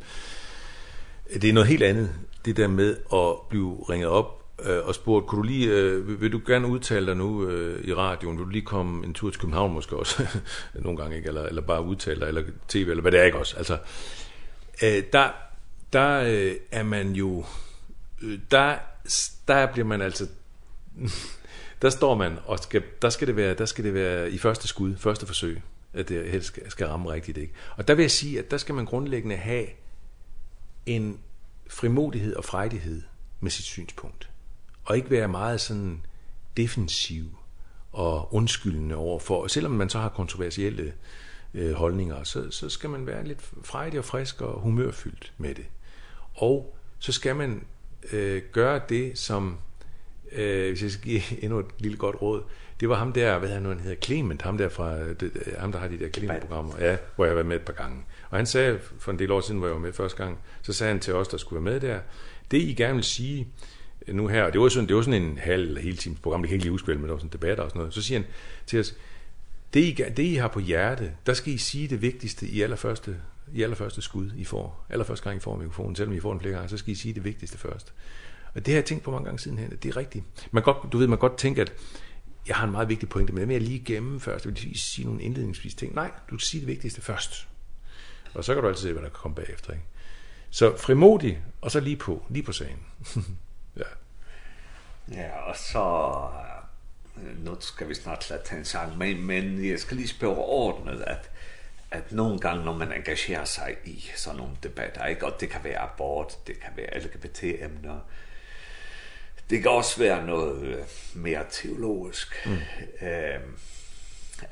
[1.41, 2.12] Det er noget helt andet,
[2.45, 6.31] det der med at blive ringet op øh, og spurgte, kunne du lige, øh, vil
[6.31, 9.39] du gerne udtale dig nu øh, i radioen, vil du lige komme en tur til
[9.39, 10.27] København måske også,
[10.73, 13.37] nogle gange ikke, eller, eller bare udtale dig, eller tv, eller hvad det er ikke
[13.37, 13.77] også, altså,
[14.83, 15.29] øh, der,
[15.93, 17.45] der øh, er man jo,
[18.21, 18.75] øh, der,
[19.47, 20.27] der bliver man altså,
[21.81, 24.67] der står man, og skal, der, skal det være, der skal det være i første
[24.67, 25.61] skud, første forsøg,
[25.93, 27.53] at det helst skal, skal ramme rigtigt, ikke?
[27.77, 29.65] Og der vil jeg sige, at der skal man grundlæggende have
[30.85, 31.19] en
[31.69, 33.01] frimodighed og frejdighed
[33.39, 34.28] med sit synspunkt
[34.89, 36.02] og ikke være meget sådan
[36.58, 37.25] defensiv
[37.91, 39.43] og undskyldende overfor.
[39.43, 40.93] Og selvom man så har kontroversielle
[41.54, 45.65] øh, holdninger, så, så skal man være lidt frejdig og frisk og humørfyldt med det.
[46.36, 47.63] Og så skal man
[48.12, 49.58] øh, gøre det, som,
[50.32, 52.43] øh, hvis jeg skal give endnu et lille godt råd,
[52.80, 55.71] det var ham der, hvad han nu, han hedder Clement, ham der, fra, det, ham
[55.71, 58.04] der har de der Clement-programmer, ja, hvor jeg har været med et par gange.
[58.30, 60.73] Og han sagde, for en del år siden, hvor jeg var med første gang, så
[60.73, 61.99] sagde han til os, der skulle være med der,
[62.52, 63.47] det I gerne vil sige,
[64.13, 66.49] nu her, det var sådan, det var sådan en halv eller hele times program, det
[66.49, 67.93] kan ikke lige huske, men det var sådan debatter og sådan noget.
[67.93, 68.27] Så siger han
[68.67, 68.95] til os,
[69.73, 73.17] det I, det I har på hjerte, der skal I sige det vigtigste i allerførste,
[73.53, 74.85] i allerførste skud, I får.
[74.89, 77.13] Allerførste gang I får mikrofonen, selvom I får den flere gange, så skal I sige
[77.13, 77.93] det vigtigste først.
[78.53, 80.25] Og det har jeg tænkt på mange gange siden hen, det er rigtigt.
[80.51, 81.73] Man godt, du ved, man godt tænke, at
[82.47, 84.79] jeg har en meget vigtig pointe, men det er jeg lige gemme først, vil vil
[84.79, 85.95] sige nogle indledningsvis ting.
[85.95, 87.47] Nej, du skal sige det vigtigste først.
[88.33, 89.71] Og så kan du altid se, hvad der kan komme bagefter.
[89.71, 89.85] Ikke?
[90.49, 92.79] Så frimodig, og så lige på, lige på sagen.
[95.11, 96.15] Ja, og så
[97.37, 101.01] nu skal vi snart lade tage en sang, men, men jeg skal lige spørge ordnet,
[101.01, 101.29] at,
[101.91, 105.25] at nogle gange, når man engagerer sig i sådan nogle debatter, ikke?
[105.25, 107.99] og det kan være abort, det kan være LGBT-emner,
[109.49, 112.57] det kan også være noget mere teologisk, mm.
[113.07, 113.39] øh,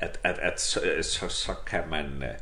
[0.00, 2.22] at, at, at så, så, så kan man...
[2.22, 2.34] Øh,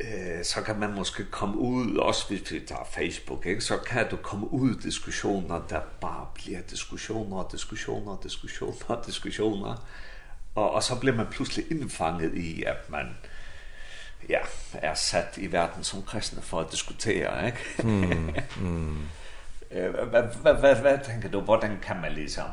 [0.00, 3.60] eh så kan man måske komme ud, også hvis vi tager Facebook, ikke?
[3.60, 9.86] så kan du komme ud i diskussioner, der bare bliver diskussioner, diskussioner, diskussioner, diskussioner.
[10.54, 13.16] Og, og så bliver man pludselig indfanget i, at man
[14.28, 14.40] ja,
[14.72, 17.46] er sat i verden som kristne for at diskutere.
[17.46, 17.58] Ikke?
[17.82, 19.08] Mm, mm.
[20.10, 22.46] hvad, hvad, hvad, hvad tænker du, hvordan kan man ligesom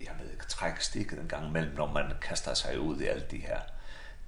[0.00, 3.30] jeg ved ikke, trække stikket en gang imellem, når man kaster sig ud i alt
[3.30, 3.60] de her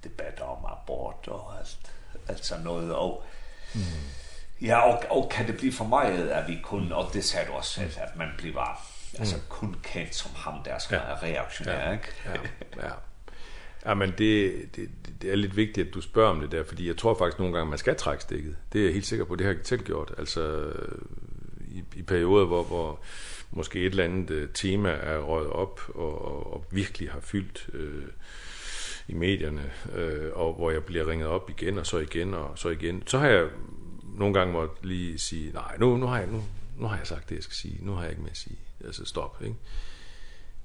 [0.03, 1.79] debatter om abort og alt,
[2.27, 2.95] alt sådan noget.
[2.95, 3.23] Og,
[3.73, 3.81] mm.
[4.61, 7.53] Ja, og, og kan det blive for meget, at vi kun, og det sagde du
[7.53, 8.85] også selv, at man bliver
[9.19, 9.41] altså mm.
[9.49, 11.13] kun kendt som ham, der skal ja.
[11.13, 11.91] reaktionær, ja.
[11.91, 12.07] ikke?
[12.25, 12.31] ja,
[12.87, 12.91] ja.
[13.85, 14.89] Ja, men det, det,
[15.21, 17.53] det er lidt vigtigt, at du spørger om det der, fordi jeg tror faktisk nogle
[17.53, 18.55] gange, man skal trække stikket.
[18.73, 20.13] Det er jeg helt sikker på, det har jeg selv gjort.
[20.17, 20.71] Altså,
[21.67, 22.99] i, i perioder, hvor, hvor
[23.51, 27.69] måske et eller andet uh, tema er røget op og, og, og virkelig har fyldt...
[27.73, 28.03] Øh,
[29.09, 32.69] i medierne, øh, og hvor jeg bliver ringet op igen, og så igen, og så
[32.69, 33.03] igen.
[33.05, 33.47] Så har jeg
[34.17, 36.43] nogle gange måtte lige sige, nej, nu, nu, har jeg, nu,
[36.77, 38.57] nu har jeg sagt det, jeg skal sige, nu har jeg ikke mere at sige,
[38.85, 39.55] altså stop, ikke?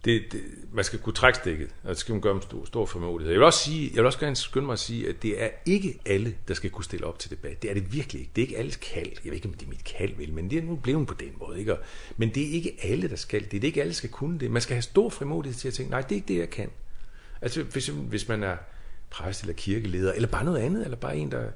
[0.04, 2.86] Det, det, man skal kunne trække stikket, og det skal man gøre med stor, stor
[2.86, 5.42] formodighed Jeg vil, også sige, jeg vil også gerne skynde mig at sige, at det
[5.42, 7.62] er ikke alle, der skal kunne stille op til debat.
[7.62, 8.32] Det er det virkelig ikke.
[8.36, 9.10] Det er ikke alles kald.
[9.24, 11.14] Jeg ved ikke, om det er mit kald, vel, men det er nu blevet på
[11.14, 11.58] den måde.
[11.58, 11.72] Ikke?
[11.72, 11.78] Og,
[12.16, 13.50] men det er ikke alle, der skal.
[13.50, 14.50] Det er ikke alle, der skal kunne det.
[14.50, 16.70] Man skal have stor frimodighed til at tænke, nej, det er ikke det, jeg kan.
[17.44, 18.56] Altså hvis hvis man er
[19.10, 21.48] præst eller kirkeleder, eller bare noget andet, eller bare en, der...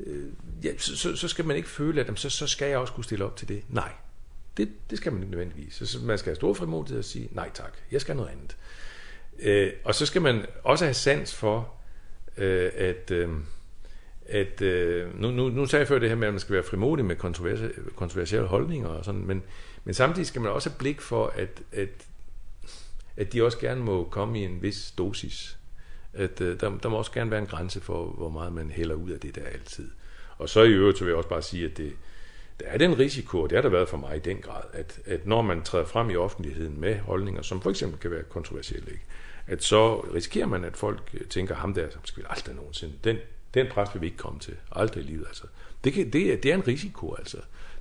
[0.00, 0.24] Øh,
[0.64, 3.04] ja, så, så, så skal man ikke føle, at så, så skal jeg også kunne
[3.04, 3.62] stille op til det.
[3.68, 3.92] Nej,
[4.56, 5.74] det, det skal man ikke nødvendigvis.
[5.74, 8.56] Så, så man skal have stor frimodighed og sige, nej tak, jeg skal noget andet.
[9.38, 11.74] Eh og så skal man også have sans for,
[12.36, 13.10] øh, at...
[13.10, 13.28] Øh,
[14.30, 16.62] at øh, nu nu nu sagde jeg før det her med at man skal være
[16.62, 17.16] frimodig med
[17.96, 19.42] kontroversielle holdninger og sådan, men
[19.84, 21.88] men samtidig skal man også have blik for at at
[23.18, 25.58] at de også gerne må komme i en vis dosis.
[26.12, 28.94] At uh, der, der må også gerne være en grænse for, hvor meget man hælder
[28.94, 29.90] ud af det der altid.
[30.38, 31.92] Og så i øvrigt så vil jeg også bare sige, at det,
[32.60, 35.00] der er den risiko, og det har der været for mig i den grad, at,
[35.04, 38.90] at når man træder frem i offentligheden med holdninger, som for eksempel kan være kontroversielle,
[38.90, 39.04] ikke?
[39.46, 43.16] at så risikerer man, at folk tænker, ham der, som skal vi aldrig nogensinde, den,
[43.54, 45.26] den pres vil vi ikke komme til, aldrig i livet.
[45.26, 45.44] Altså.
[45.84, 47.38] Det, kan, det, det er en risiko, altså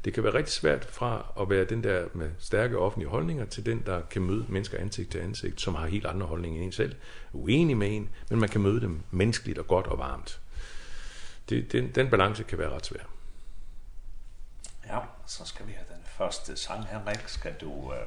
[0.08, 3.66] det kan være rigtig svært fra at være den der med stærke offentlige holdninger til
[3.66, 6.72] den, der kan møde mennesker ansigt til ansigt, som har helt andre holdninger end en
[6.72, 6.96] selv,
[7.34, 10.40] uenig med en, men man kan møde dem menneskeligt og godt og varmt.
[11.50, 13.00] Det, den, den balance kan være ret svær.
[14.88, 17.28] Ja, så skal vi have den første sang, Henrik.
[17.28, 18.00] Skal du øh,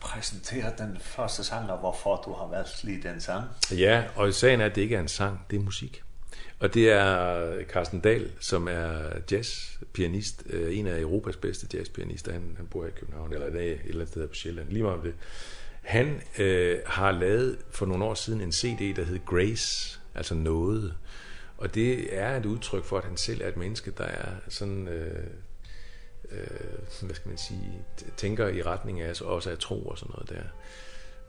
[0.00, 3.44] præsentere den første sang, og hvorfor du har valgt lige den sang?
[3.70, 6.02] Ja, og sagen er, at det ikke er en sang, det er musik.
[6.62, 9.00] Og det er Carsten Dahl, som er
[9.30, 12.32] jazzpianist, en af Europas bedste jazzpianister.
[12.32, 14.98] Han, han bor i København, eller i et eller andet sted på Sjælland, lige meget
[14.98, 15.14] om det.
[15.82, 20.94] Han øh, har lavet for nogle år siden en CD, der hed Grace, altså noget.
[21.58, 24.88] Og det er et udtryk for, at han selv er et menneske, der er sådan...
[24.88, 25.26] Øh,
[26.30, 27.84] øh, hvad skal man sige,
[28.16, 30.42] tænker i retning af altså også af tro og sådan noget der.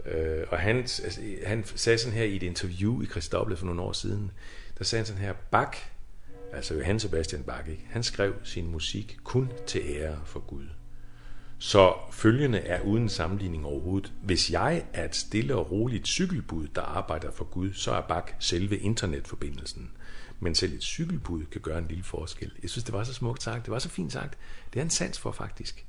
[0.06, 3.82] Øh, og han, altså, han sagde sådan her i et interview i Christoffel for nogle
[3.82, 5.80] år siden, øh, der sagde han sådan her, Bach,
[6.54, 7.86] altså Johann Sebastian Bach, ikke?
[7.90, 10.66] han skrev sin musik kun til ære for Gud.
[11.58, 14.14] Så følgende er uden sammenligning overhovedet.
[14.24, 18.34] Hvis jeg er et stille og roligt cykelbud, der arbejder for Gud, så er Bach
[18.40, 19.92] selve internetforbindelsen.
[20.40, 22.52] Men selv et cykelbud kan gøre en lille forskel.
[22.62, 23.66] Jeg synes, det var så smukt sagt.
[23.66, 24.38] Det var så fint sagt.
[24.74, 25.86] Det er en sans for, faktisk.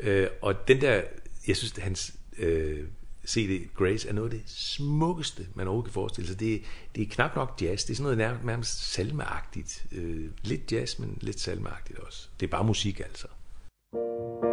[0.00, 1.02] Øh, og den der,
[1.46, 2.84] jeg synes, hans øh,
[3.26, 6.40] CD Grace er noget af det smukkeste, man overhovedet kan forestille sig.
[6.40, 6.62] Det,
[6.94, 9.86] det er knap nok jazz, det er sådan noget nærmest salmeagtigt.
[9.92, 12.28] Øh, lidt jazz, men lidt salmeagtigt også.
[12.40, 13.26] Det er bare musik altså.
[13.94, 14.49] Musik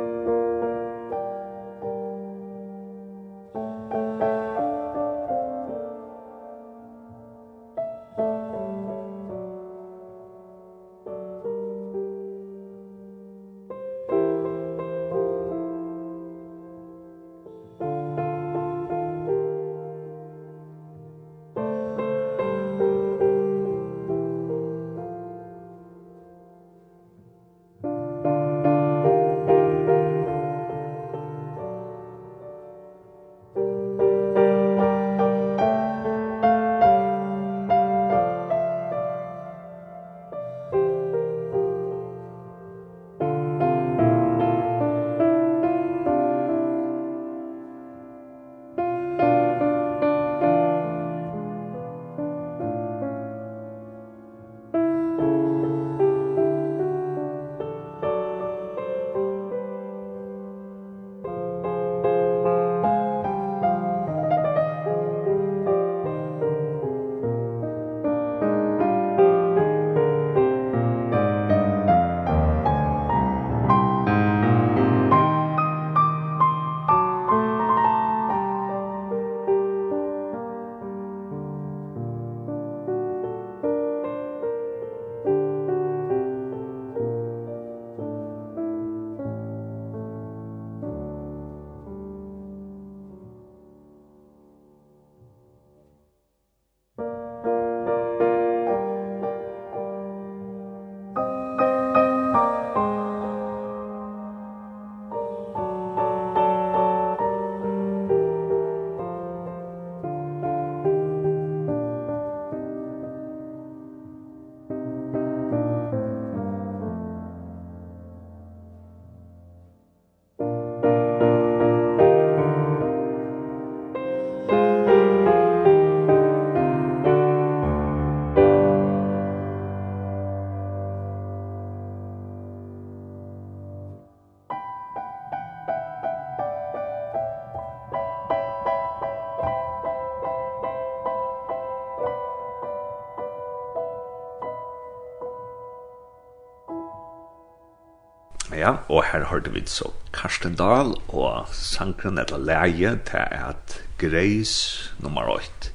[148.67, 154.55] ja, og her hørte vi så Karsten Dahl og sangren etter leie til at Greis
[154.99, 155.71] nummer 8.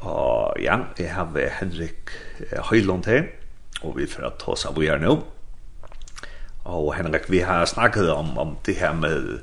[0.00, 1.30] Og ja, jeg har
[1.60, 2.10] Henrik
[2.70, 3.28] Høylund her,
[3.82, 5.14] og vi får ta oss av vi er nå.
[6.66, 9.38] Og Henrik, vi har snakket om, om det her med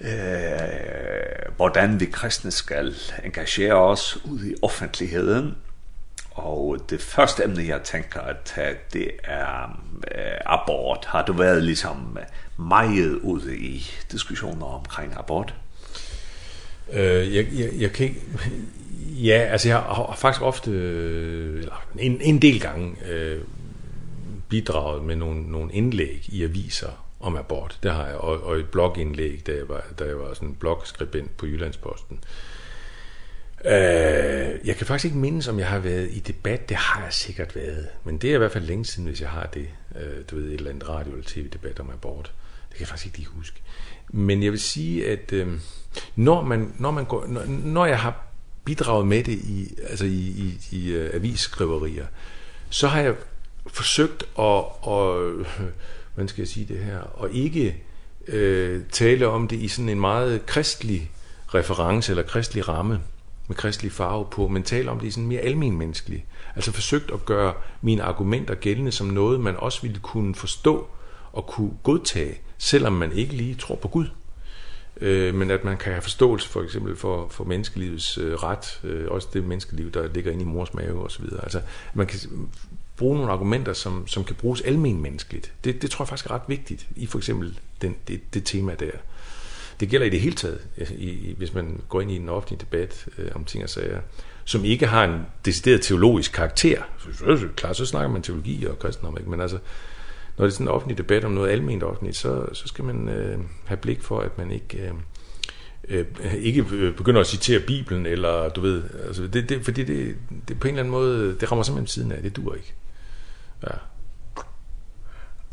[0.00, 2.92] eh, hvordan vi kristne skal
[3.24, 5.54] engasjere oss ut i offentligheden,
[6.36, 8.52] Og det første emne jeg tenker at
[8.92, 9.72] det er
[10.16, 12.18] øh, abort har du været ligesom
[12.56, 15.54] meget ude i diskussioner omkring abort?
[16.92, 18.20] Øh, jeg, jeg, jeg kan ikke...
[19.22, 20.70] Ja, altså jeg har faktisk ofte,
[21.58, 23.40] eller en, en del gange, øh,
[24.48, 27.78] bidraget med nogle, nogle indlæg i aviser om abort.
[27.82, 31.36] Det har jeg, og, og et blogindlæg, da jeg var, da jeg var sådan blogskribent
[31.36, 32.20] på Jyllandsposten.
[32.22, 32.65] Øh,
[33.64, 36.68] Øh, jeg kan faktisk ikke mindes, om jeg har været i debat.
[36.68, 37.86] Det har jeg sikkert været.
[38.04, 39.68] Men det er i hvert fald længe siden, hvis jeg har det.
[39.96, 42.32] Øh, du ved, et eller andet radio- eller tv-debat om abort.
[42.68, 43.62] Det kan jeg faktisk ikke lige huske.
[44.08, 45.48] Men jeg vil sige, at øh,
[46.16, 48.26] når, man, når, man går, når, når jeg har
[48.64, 52.06] bidraget med det i, altså i, i, i uh, avisskriverier,
[52.70, 53.14] så har jeg
[53.66, 55.46] forsøgt at, at
[56.14, 57.82] hvordan skal jeg sige det her, og ikke
[58.26, 61.10] øh, tale om det i sådan en meget kristelig
[61.54, 63.00] reference eller kristelig ramme
[63.48, 66.26] med kristelig farve på, men tale om det i sådan mere almenmenneskelig.
[66.56, 70.86] Altså forsøgt at gøre mine argumenter gældende som noget, man også ville kunne forstå
[71.32, 74.06] og kunne godtage, selvom man ikke lige tror på Gud.
[75.00, 79.10] Øh, men at man kan have forståelse for eksempel for, for menneskelivets øh, ret, øh,
[79.10, 81.42] også det menneskeliv, der ligger inde i mors mave og så videre.
[81.42, 81.60] Altså,
[81.94, 82.18] man kan
[82.96, 85.52] bruge nogle argumenter, som, som kan bruges almenmenneskeligt.
[85.64, 88.74] Det, det tror jeg faktisk er ret vigtigt i for eksempel den, det, det tema
[88.74, 88.90] der
[89.80, 92.60] det gælder i det hele taget, i, i, hvis man går ind i en offentlig
[92.60, 94.00] debat øh, om ting og sager,
[94.44, 96.82] som ikke har en decideret teologisk karakter.
[96.98, 99.30] Så, så, klart, så snakker man teologi og kristendom, ikke?
[99.30, 99.58] men altså,
[100.36, 103.08] når det er sådan en offentlig debat om noget almindeligt offentligt, så, så skal man
[103.08, 104.78] øh, have blik for, at man ikke...
[104.78, 104.92] Øh,
[105.88, 106.62] øh, ikke
[106.96, 110.16] begynder at citere Bibelen eller du ved altså det det fordi det
[110.48, 112.74] det på en eller anden måde det rammer simpelthen siden af det dur ikke.
[113.62, 113.74] Ja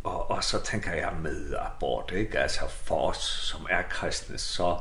[0.03, 2.39] og, og så tænker jeg med abort, ikke?
[2.39, 4.77] Altså for os, som er kristne, så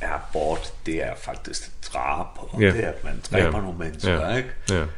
[0.00, 2.74] er abort, det er faktisk et drab, og yeah.
[2.74, 3.62] det er, at man dræber yeah.
[3.62, 4.36] nogle mennesker, yeah.
[4.36, 4.50] ikke?
[4.70, 4.74] Ja.
[4.74, 4.88] Yeah.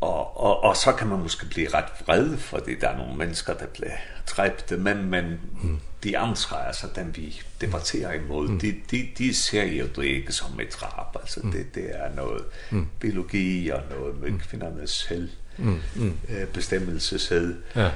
[0.00, 3.54] Og, og, og så kan man måske blive ret vred, fordi der er nogle mennesker,
[3.54, 5.80] der bliver dræbte, men, men mm.
[6.04, 8.58] de andre, altså dem vi debatterer imod, mm.
[8.58, 11.52] de, de, de ser jo det ikke som et drab, altså mm.
[11.52, 12.88] det, det er noget mm.
[13.00, 15.80] biologi og noget med kvindernes selv, mm.
[15.94, 16.18] mm.
[16.28, 17.62] øh, bestemmelseshed.
[17.76, 17.90] Ja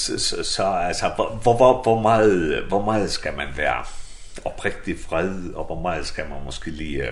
[0.00, 3.84] så, så, så altså, hvor, hvor, hvor, meget, hvor meget skal man være
[4.44, 7.10] oprigtig fred, og hvor meget skal man måske lige,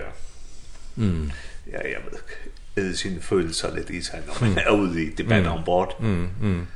[0.95, 1.31] mm.
[1.71, 5.09] ja, jeg ved ikke, æde sine følelser lidt i sig, når man er ude i
[5.09, 5.57] debatten mm.
[5.57, 6.01] om bord?
[6.01, 6.67] Mm, mm.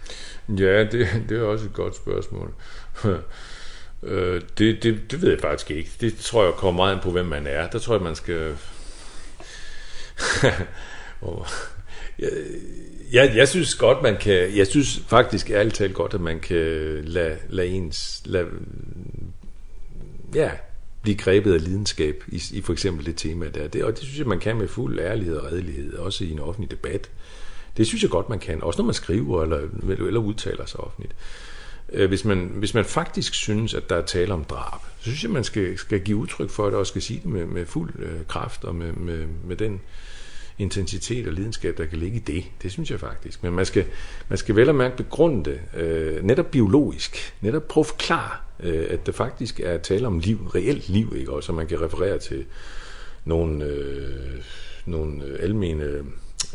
[0.58, 2.54] Ja, det, det er også et godt spørgsmål.
[4.06, 5.92] Øh, det, det, det ved jeg faktisk ikke.
[6.02, 7.70] Det tror jeg kommer meget an på, hvem man er.
[7.70, 8.58] Der tror jeg, man skal...
[12.20, 12.30] jeg,
[13.14, 14.58] Jeg, jeg synes godt, man kan...
[14.58, 18.22] Jeg synes faktisk ærligt talt godt, at man kan lade, lade ens...
[18.26, 18.48] Lade,
[20.36, 20.52] ja,
[21.02, 23.68] blive grebet af lidenskab i, i for eksempel det tema der.
[23.68, 26.40] Det, og det synes jeg, man kan med fuld ærlighed og redelighed, også i en
[26.40, 27.10] offentlig debat.
[27.78, 28.64] Det synes jeg godt, man kan.
[28.64, 29.60] Også når man skriver eller,
[29.90, 31.16] eller udtaler sig offentligt.
[32.08, 35.32] Hvis man, hvis man faktisk synes, at der er tale om drab, så synes jeg,
[35.32, 37.94] man skal, skal give udtryk for det og skal sige det med, med fuld
[38.28, 39.82] kraft og med, med, med den
[40.58, 42.44] intensitet og lidenskab, der kan ligge i det.
[42.62, 43.44] Det synes jeg faktisk.
[43.44, 43.86] Men man skal,
[44.30, 48.86] man skal vel og mærke begrunde det, øh, netop biologisk, netop prøve at forklare, øh,
[48.90, 51.32] at det faktisk er tale om liv, reelt liv, ikke?
[51.32, 52.46] Og så man kan referere til
[53.26, 54.44] nogle, øh,
[54.86, 55.84] nogle almene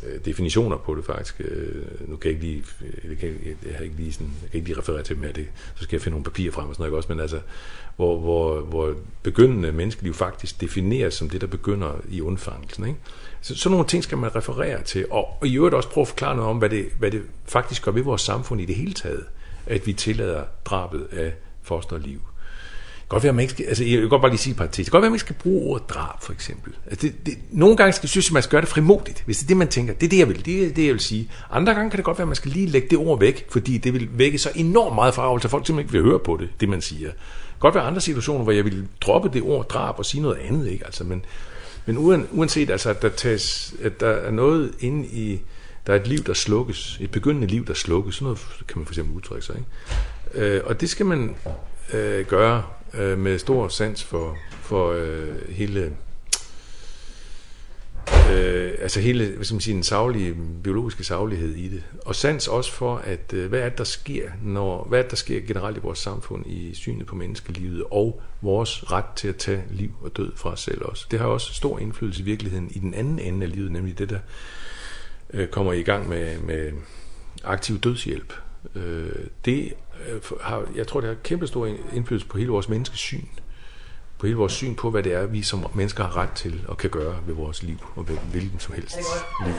[0.03, 1.41] øh, definitioner på det faktisk.
[1.41, 2.65] Øh, nu kan jeg ikke lige
[3.09, 3.35] jeg kan
[3.67, 5.47] jeg har ikke lige sådan jeg kan ikke lige referere til dem her det.
[5.75, 7.41] Så skal jeg finde nogle papirer frem og sådan noget også, men altså
[7.97, 12.99] hvor hvor hvor begyndende menneskeliv faktisk defineres som det der begynder i undfangelsen, ikke?
[13.41, 16.09] Så sådan nogle ting skal man referere til, og, og i øvrigt også prøve at
[16.09, 18.93] forklare noget om, hvad det, hvad det faktisk gør ved vores samfund i det hele
[18.93, 19.25] taget,
[19.67, 21.33] at vi tillader drabet af
[21.63, 22.21] fosterliv.
[23.09, 24.85] Godt være, man ikke skal, altså, jeg vil godt bare lige sige et par ting.
[24.85, 26.73] Det godt være, man ikke skal bruge ordet drab, for eksempel.
[26.87, 29.49] Altså, det, det, nogle gange skal, synes man skal gøre det frimodigt, hvis det er
[29.49, 29.95] det, man tænker.
[29.95, 31.31] Det er det, jeg vil, det er det, jeg vil sige.
[31.51, 33.93] Andre gange kan det godt være, man skal lige lægge det ord væk, fordi det
[33.93, 36.69] vil vække så enormt meget forarvelse, at folk simpelthen ikke vil høre på det, det
[36.69, 37.11] man siger.
[37.59, 40.69] Godt være andre situationer, hvor jeg vil droppe det ord drab og sige noget andet,
[40.69, 40.85] ikke?
[40.85, 41.25] Altså, men,
[41.89, 45.41] Men uden, uanset altså, at der, tages, at der er noget inde i,
[45.87, 48.87] der er et liv, der slukkes, et begyndende liv, der slukkes, sådan noget kan man
[48.87, 50.47] for eksempel udtrykke sig, ikke?
[50.47, 51.37] Øh, og det skal man
[51.93, 52.65] øh, gøre
[52.95, 55.93] øh, med stor sans for, for øh, hele
[58.33, 61.83] øh, altså hele, hvad skal man sige, den savlige, biologiske savlighed i det.
[62.07, 65.11] Og sans også for, at øh, hvad er det, der sker, når, hvad er det,
[65.11, 69.37] der sker generelt i vores samfund i synet på menneskelivet og vores ret til at
[69.37, 71.07] tage liv og død fra os selv også.
[71.11, 74.11] Det har også stor indflydelse i virkeligheden i den anden ende af livet, nemlig det,
[74.11, 74.19] der
[75.31, 76.73] øh, kommer i gang med, med
[77.45, 78.33] aktiv dødshjælp.
[78.75, 79.11] Øh,
[79.45, 79.75] det
[80.41, 83.27] har, jeg tror, det har kæmpe stor indflydelse på hele vores menneskesyn,
[84.19, 86.79] på hele vores syn på, hvad det er, vi som mennesker har ret til og
[86.79, 88.99] kan gøre ved vores liv, og ved hvilken som helst
[89.47, 89.55] liv.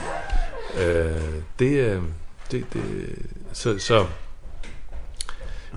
[0.86, 2.02] Øh, det,
[2.50, 2.82] det, det,
[3.52, 4.06] så, så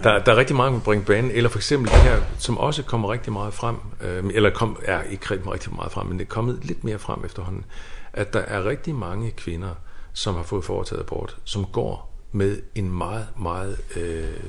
[0.04, 3.12] Der, der er rigtig mange Bring Banen, eller for eksempel det her, som også kommer
[3.12, 6.60] rigtig meget frem, øh, eller kom, ja, ikke rigtig meget frem, men det er kommet
[6.66, 7.66] lidt mere frem efterhånden,
[8.14, 9.76] at der er rigtig mange kvinder,
[10.14, 14.44] som har fået foretaget abort, som går med en meget, meget øh,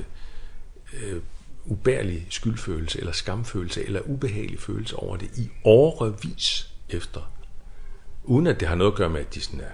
[0.93, 1.21] øh,
[1.65, 7.21] ubærlig skyldfølelse, eller skamfølelse, eller ubehagelig følelse over det i årevis efter.
[8.23, 9.71] Uden at det har noget at gøre med, at de sådan er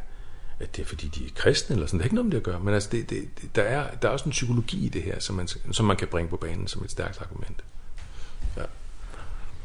[0.62, 1.99] at det er fordi, de er kristne eller sådan.
[1.99, 4.07] Det er ikke noget om det at gøre, men altså, det, det, der, er, der
[4.07, 6.68] er også en psykologi i det her, som man, som man kan bringe på banen
[6.68, 7.64] som et stærkt argument.
[8.57, 8.64] Ja.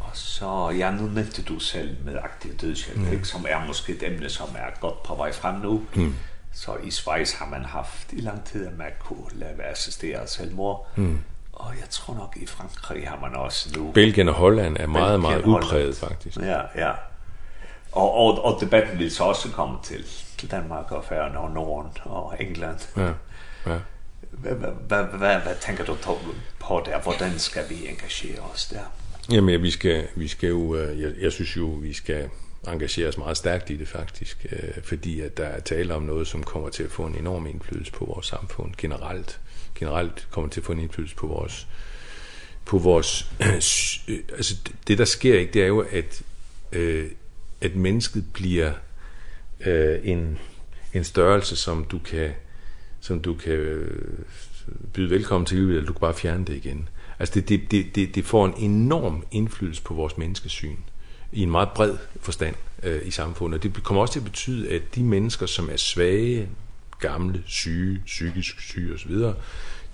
[0.01, 3.13] Og så, ja, nu nævnte du selv med aktiv dødshjælp, mm.
[3.13, 5.83] ikke, som er måske et emne, som er godt på vej frem nu.
[5.95, 6.15] Mm.
[6.53, 10.31] Så i Schweiz har man haft i lang tid, at man kunne lade være assisteret
[10.31, 10.89] selvmord.
[10.97, 11.19] Mm.
[11.53, 13.93] Og jeg tror nok, i Frankrig har man også nu...
[13.93, 16.37] Belgien og Holland er meget, Belgien, meget udpræget, faktisk.
[16.37, 16.93] Ja, ja.
[17.97, 20.05] Og, og, och debatten vil så også komme til
[20.39, 22.79] til Danmark og Færøerne og Norden og England.
[22.97, 23.13] Ja.
[23.67, 23.79] Ja.
[24.31, 25.97] Hvad vad tänker du
[26.59, 27.01] på der?
[27.01, 28.81] Hvordan skal vi engagere os der?
[29.31, 32.29] Jamen, ja, vi skal, vi skal jo, jeg, jeg synes jo, vi skal
[32.69, 36.27] engagere os meget stærkt i det faktisk, øh, fordi at der er tale om noget,
[36.27, 39.41] som kommer til at få en enorm indflydelse på vores samfund generelt.
[39.75, 41.67] Generelt kommer til at få en indflydelse på vores,
[42.65, 43.31] på vores,
[44.39, 46.23] altså det der sker ikke, det er jo, at
[46.73, 47.11] øh,
[47.67, 48.73] at mennesket bliver
[49.67, 50.39] øh, en
[50.95, 52.31] en størrelse som du kan
[53.01, 54.19] som du kan øh,
[54.93, 56.89] byde velkommen til eller du kan bare fjerne det igen.
[57.19, 60.77] Altså det det det det, det får en enorm indflydelse på vores menneskesyn
[61.33, 63.63] i en meget bred forstand øh, i samfundet.
[63.63, 66.49] Det kommer også til at betyde at de mennesker som er svage,
[67.01, 69.35] gamle, syge, psykisk syge og så videre,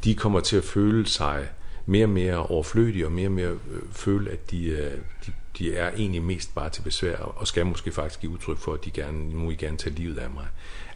[0.04, 1.48] de kommer til at føle sig
[1.86, 5.32] mere og mere overflødige og mere og mere øh, føle at de, øh, de
[5.62, 8.84] de er egentlig mest bare til besvær, og skal måske faktisk give udtryk for, at
[8.84, 10.46] de gerne, må I gerne tage livet af mig.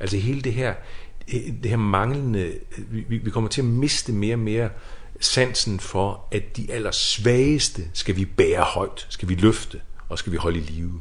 [0.01, 0.75] Altså hele det her,
[1.63, 2.53] det her manglende,
[2.91, 4.71] vi, vi kommer til at miste mere og mere
[5.21, 10.37] sansen for, at de allersvageste skal vi bære højt, skal vi løfte, og skal vi
[10.37, 11.01] holde i live.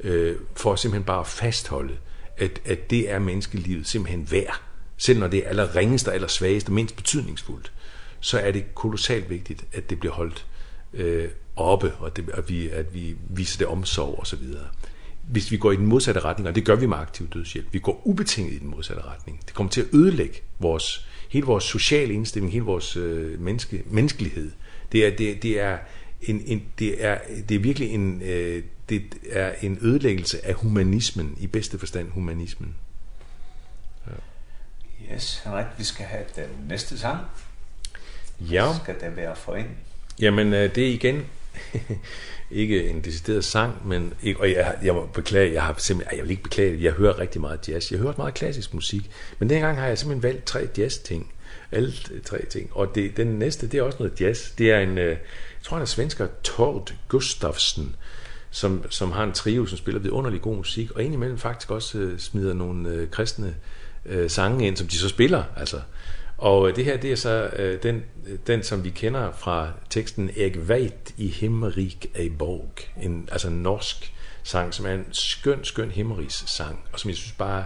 [0.00, 1.96] Øh, for simpelthen bare at fastholde,
[2.36, 4.62] at, at det er menneskelivet simpelthen værd.
[4.96, 7.72] Selv når det er aller ringeste, aller svageste, mindst betydningsfuldt,
[8.20, 10.46] så er det kolossalt vigtigt, at det bliver holdt
[10.94, 11.28] øh,
[11.60, 14.64] oppe, og det, at, vi, at vi viser det omsorg og så videre.
[15.22, 17.78] Hvis vi går i den modsatte retning, og det gør vi med aktiv dødshjælp, vi
[17.78, 19.40] går ubetinget i den modsatte retning.
[19.46, 24.50] Det kommer til at ødelægge vores, hele vores sociale indstilling, hele vores øh, menneske, menneskelighed.
[24.92, 25.78] Det er, det, det er
[26.22, 31.36] en, en, det er, det er virkelig en, øh, det er en ødelæggelse af humanismen,
[31.40, 32.74] i bedste forstand humanismen.
[34.06, 35.14] Ja.
[35.14, 37.18] Yes, Henrik, vi skal have den næste sang.
[38.40, 38.74] Ja.
[38.82, 39.66] Skal det være for en?
[40.20, 41.24] Jamen, det er igen
[42.50, 46.24] ikke en decideret sang, men ikke, og jeg, jeg må beklage, jeg har simpelthen, jeg
[46.24, 49.78] vil ikke beklage, jeg hører rigtig meget jazz, jeg hører meget klassisk musik, men dengang
[49.78, 51.32] har jeg simpelthen valgt tre jazz ting,
[51.72, 51.92] alle
[52.24, 55.18] tre ting, og det, den næste, det er også noget jazz, det er en, jeg
[55.62, 57.96] tror han er svensker, Tord Gustafsson,
[58.50, 62.54] som, som har en trio, som spiller vidunderlig god musik, og indimellem faktisk også smider
[62.54, 63.54] nogle øh, kristne
[64.06, 65.80] øh, sange ind, som de så spiller, altså,
[66.38, 68.04] Og det her det er så øh, den
[68.46, 72.70] den som vi kender fra teksten Erik Veit i Himmerik ei borg,
[73.02, 74.12] en altså norsk
[74.42, 77.64] sang som er en skøn skøn himmeris sang og som jeg synes bare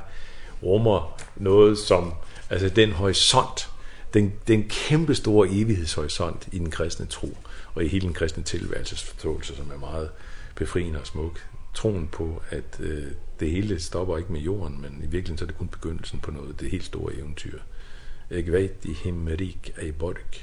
[0.63, 2.15] rummer noget som
[2.51, 3.71] altså den horisont,
[4.15, 7.37] den den kæmpe store evighedshorisont i den kristne tro
[7.75, 10.11] og i hele den kristne tilværelsesforståelse som er meget
[10.55, 11.47] befriende og smuk.
[11.75, 13.05] Troen på at øh,
[13.41, 16.31] det hele stopper ikke med jorden, men i virkeligheden så er det kun begyndelsen på
[16.31, 17.59] noget det helt store eventyr.
[18.33, 20.41] Eg veit i himmerik ei borg.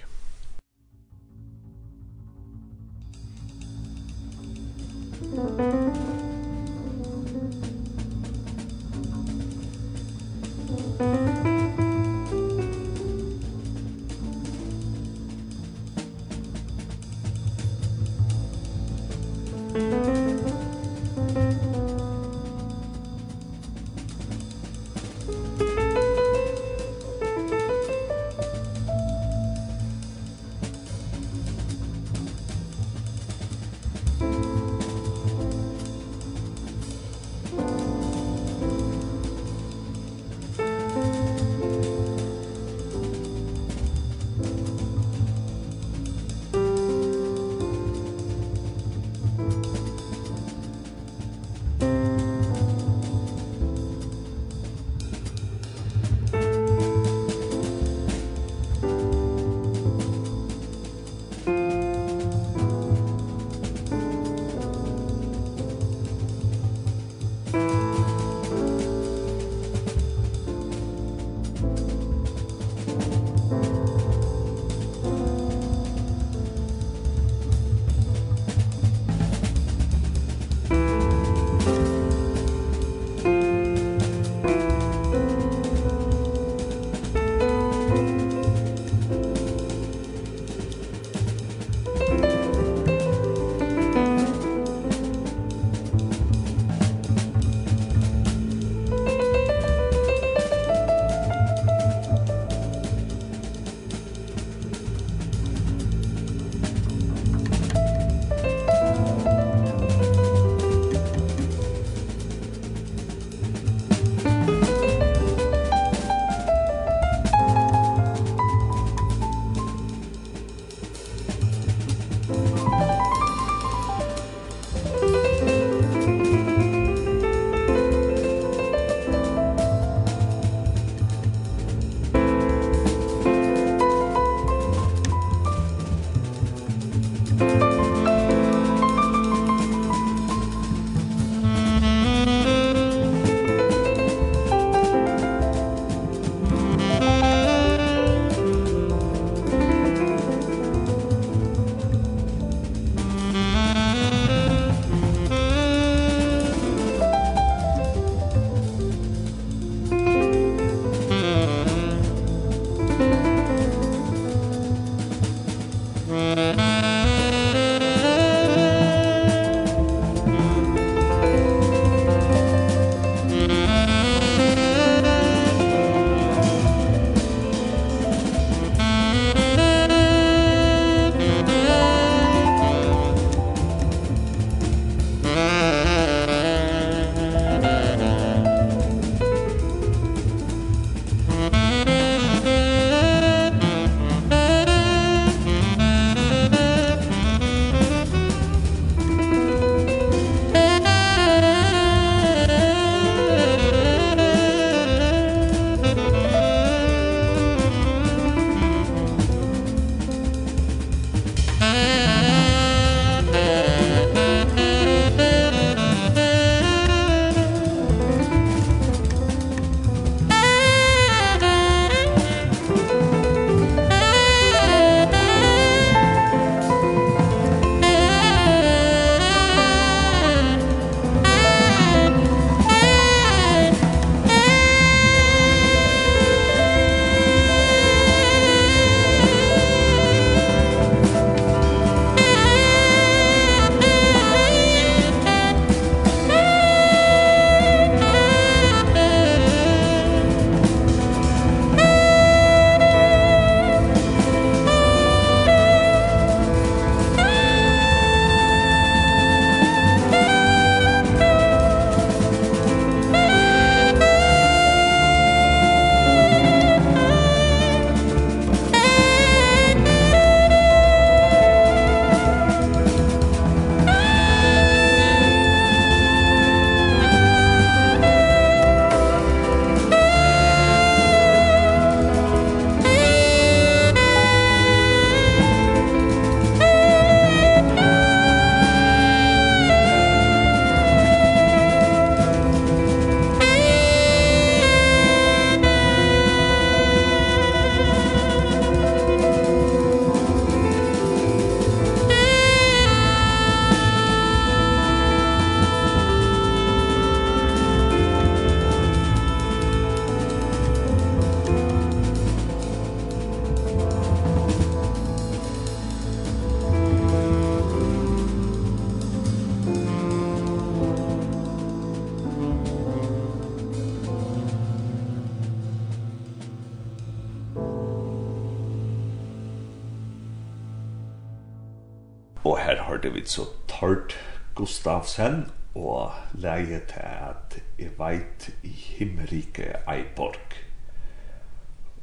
[335.20, 340.56] Hansen og leie til at jeg veit i himmerike Eiborg.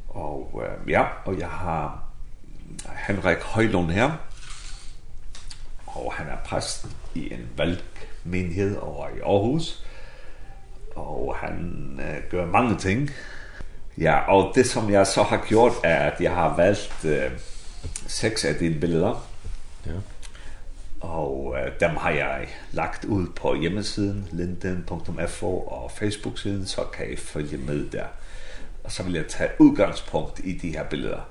[0.08, 2.04] Og ja, og jeg har
[3.06, 4.10] Henrik Høylund her,
[5.86, 9.86] og han er præst i en valgmenighed over i Aarhus,
[10.96, 13.10] og han uh, gør mange ting.
[13.98, 17.38] Ja, og det som jeg så har gjort er at jeg har valgt uh,
[18.06, 19.26] seks af dine billeder.
[19.86, 20.15] Ja
[21.06, 27.16] Og øh, dem har jeg lagt ud på hjemmesiden linden.fo og Facebook-siden, så kan I
[27.16, 28.04] følge med der.
[28.84, 31.28] Og så vil jeg tage udgangspunkt i de her billeder.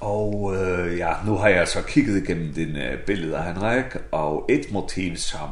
[0.00, 5.16] Og øh, ja, nu har jeg så kigget igennem dine billeder, Henrik, og et motiv,
[5.16, 5.48] som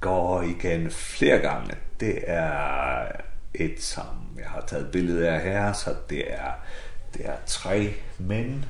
[0.00, 3.06] går igen flere gange, det er
[3.54, 4.06] et, som
[4.38, 6.50] jeg har taget billeder af her, så det er,
[7.14, 8.62] det er tre mænd,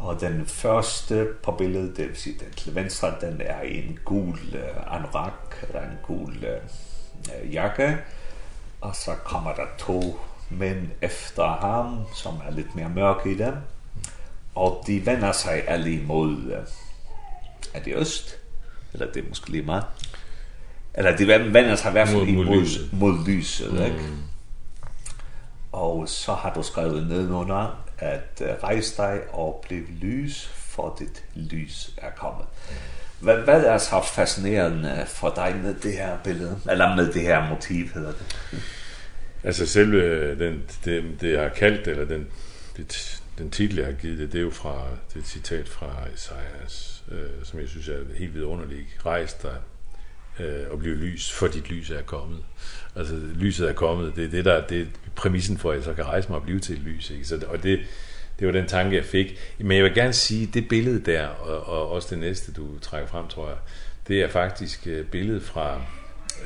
[0.00, 4.38] Og den første på billedet, det vil sige den til venstre, den er en gul
[4.52, 7.98] uh, anorak, eller en gul uh, jakke.
[8.80, 10.20] Og så kommer der to
[10.50, 13.54] mænd efter ham, som er lidt mere mørke i dem.
[14.54, 16.52] Og de vender sig alle imod, uh,
[17.74, 18.38] er det øst?
[18.92, 19.84] Eller det er måske lige meget.
[20.94, 23.84] Eller de vender sig i hvert fald imod, mod lyset, mod lyset mm.
[23.84, 24.08] ikke?
[25.72, 31.24] Og så har du skrevet nedenunder, at uh, rejse dig og bliv lys, for dit
[31.34, 32.46] lys er kommet.
[33.20, 37.48] Hvad, hvad er så fascinerende for dig med det her billede, eller med det her
[37.48, 38.36] motiv, hedder det?
[39.44, 42.26] Altså selve den, det, det jeg har kaldt, eller den,
[42.76, 45.68] det, den titel, jeg har givet det, det er jo fra det er et citat
[45.68, 48.86] fra Isaias, øh, som jeg synes er helt vidunderligt.
[49.06, 49.56] Rejs dig,
[50.40, 52.38] øh, og blive lys, for dit lys er kommet.
[52.96, 54.86] Altså, lyset er kommet, det er det, der, det er
[55.16, 57.10] præmissen for, at jeg så kan rejse mig og blive til et lys.
[57.10, 57.24] Ikke?
[57.24, 57.80] Så, og det,
[58.38, 59.38] det var den tanke, jeg fik.
[59.58, 63.08] Men jeg vil gerne sige, det billede der, og, og også det næste, du trækker
[63.08, 63.56] frem, tror jeg,
[64.08, 65.82] det er faktisk billedet fra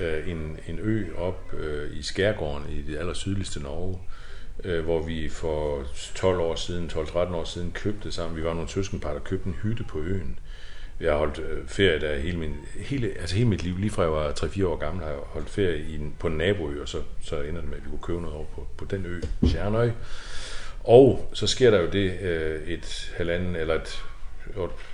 [0.01, 3.99] øh, en, en ø op øh, i Skærgården i det aller sydligste Norge,
[4.65, 5.85] øh, hvor vi for
[6.15, 9.57] 12 år siden, 12-13 år siden købte sammen, vi var nogle søskenpar, der købte en
[9.63, 10.39] hytte på øen.
[11.01, 14.13] Jeg har holdt ferie der hele min hele altså hele mit liv lige fra jeg
[14.13, 16.89] var 3 4 år gammel har jeg holdt ferie i en, på en naboø og
[16.89, 19.21] så så ender det med at vi kunne købe noget over på på den ø
[19.47, 19.91] Sjernøy.
[20.85, 24.05] Og så sker der jo det øh, et halvanden eller et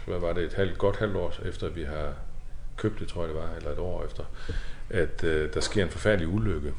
[0.07, 2.15] hvad var det et halvt godt halvt år efter vi har
[2.77, 4.25] købt det tror jeg det var eller et år efter
[4.91, 6.73] at øh, der sker en forfærdelig ulykke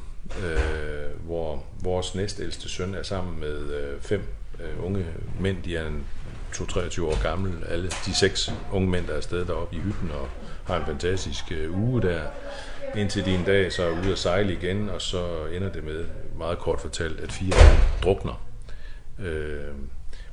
[0.44, 4.22] øh, hvor vores næstældste søn er sammen med øh, fem
[4.60, 5.06] øh, unge
[5.40, 6.06] mænd de er en
[6.56, 7.64] 22-23 år gammel.
[7.68, 10.28] Alle de seks unge mænd, der er afsted deroppe i hytten og
[10.64, 12.22] har en fantastisk uge der.
[12.96, 16.04] Indtil de en dag så er ude at sejle igen, og så ender det med,
[16.38, 18.46] meget kort fortalt, at fire af dem drukner.
[19.18, 19.74] Øh,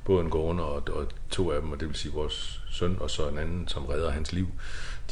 [0.04, 3.10] båden går under, og, og to af dem, og det vil sige vores søn og
[3.10, 4.48] så en anden, som redder hans liv,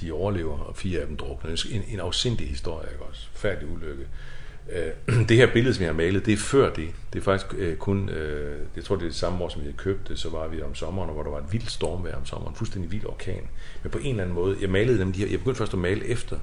[0.01, 1.67] de overlever, og fire af dem drukner.
[1.71, 3.29] En, en afsindig historie, ikke også?
[3.33, 4.07] Færdig ulykke.
[4.73, 4.93] Øh,
[5.29, 6.89] det her billede, som jeg har malet, det er før det.
[7.13, 9.73] Det er faktisk øh, kun, øh, jeg tror det er det samme år, som vi
[9.73, 12.93] købte, så var vi om sommeren, hvor der var et vildt stormvejr om sommeren, fuldstændig
[12.93, 13.49] vild orkan.
[13.83, 15.79] Men på en eller anden måde, jeg malede dem, de her, jeg begyndte først at
[15.79, 16.37] male efter.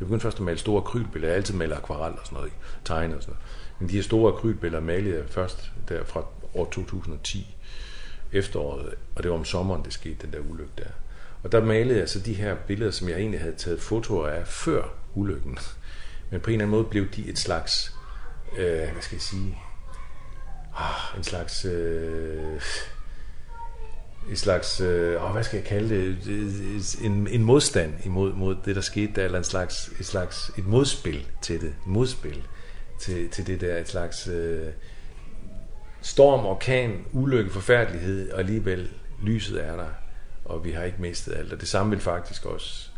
[0.00, 2.52] Jeg begyndte først at male store akrylbilleder, jeg altid maler akvarel og sådan noget,
[2.84, 3.48] tegne og sådan noget.
[3.78, 7.56] Men de her store akrylbilleder malede jeg først der fra år 2010,
[8.32, 10.84] efteråret, og det var om sommeren, det skete, den der ulykke der.
[11.42, 14.46] Og der malede jeg så de her billeder, som jeg egentlig havde taget fotoer af
[14.46, 14.82] før
[15.14, 15.58] ulykken.
[16.32, 17.96] Men på en eller anden måde blev de et slags,
[18.58, 19.58] øh, hvad skal jeg sige,
[20.76, 22.60] ah, en slags, øh,
[24.30, 28.82] en slags, øh, hvad skal jeg kalde det, en, en modstand imod mod det, der
[28.82, 32.42] skete der, eller en slags, et slags, et modspil til det, et modspil
[33.00, 34.68] til, til det der, et slags øh,
[36.00, 38.90] storm, orkan, ulykke, forfærdelighed, og alligevel
[39.22, 39.88] lyset er der,
[40.44, 42.90] og vi har ikke mistet alt, og det samme vil faktisk også,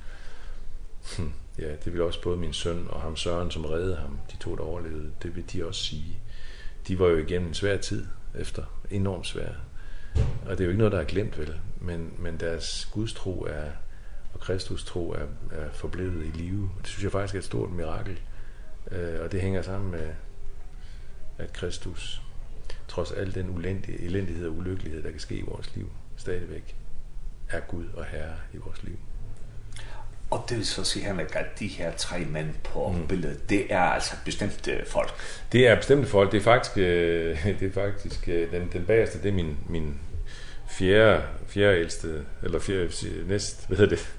[1.18, 4.36] hmm, Ja, det vil også både min søn og ham Søren, som reddede ham, de
[4.36, 6.18] to, der overlevede, det vil de også sige.
[6.88, 9.52] De var jo igennem en svær tid efter, enormt svær.
[10.46, 11.60] Og det er jo ikke noget, der er glemt, vel?
[11.80, 13.70] Men, men deres gudstro er,
[14.34, 16.70] og Kristus tro er, er forblevet i live.
[16.78, 18.20] Det synes jeg faktisk er et stort mirakel.
[18.90, 20.08] Øh, og det hænger sammen med,
[21.38, 22.22] at Kristus,
[22.88, 26.76] trods al den ulendige, elendighed og ulykkelighed, der kan ske i vores liv, stadigvæk
[27.48, 28.98] er Gud og Herre i vores liv.
[30.34, 33.06] Og det vil så sige, Henrik, at de her tre mænd på mm.
[33.06, 35.14] billedet, det er altså bestemte folk.
[35.52, 36.32] Det er bestemte folk.
[36.32, 39.94] Det er faktisk, øh, det er faktisk øh, den, den bagerste, det er min, min
[40.70, 42.08] fjerde, fjerde ældste,
[42.42, 42.90] eller fjerde,
[43.28, 44.14] næst, hvad hedder det?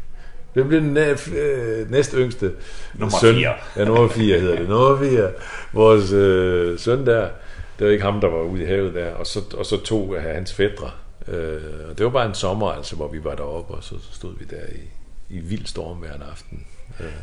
[0.56, 2.52] Det bliver den øh, næst yngste
[2.94, 3.36] nummer søn.
[3.36, 3.54] 4.
[3.78, 4.70] Ja, nummer 4 hedder det.
[4.70, 5.32] Nummer 4.
[5.74, 7.30] Vores øh, søn der,
[7.80, 10.16] det var ikke ham, der var ude i havet der, og så, og så to
[10.16, 10.92] af hans fædre.
[11.28, 14.14] Øh, og det var bare en sommer, altså, hvor vi var deroppe, og så, så
[14.14, 14.80] stod vi der i,
[15.30, 16.68] i vild storm hver aften.
[17.00, 17.14] Øh.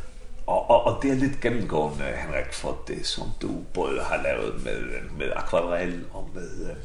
[0.46, 4.64] Og, og, og det er lidt gennemgående, Henrik, for det, som du både har lavet
[4.64, 4.82] med,
[5.18, 6.76] med akvarell og med,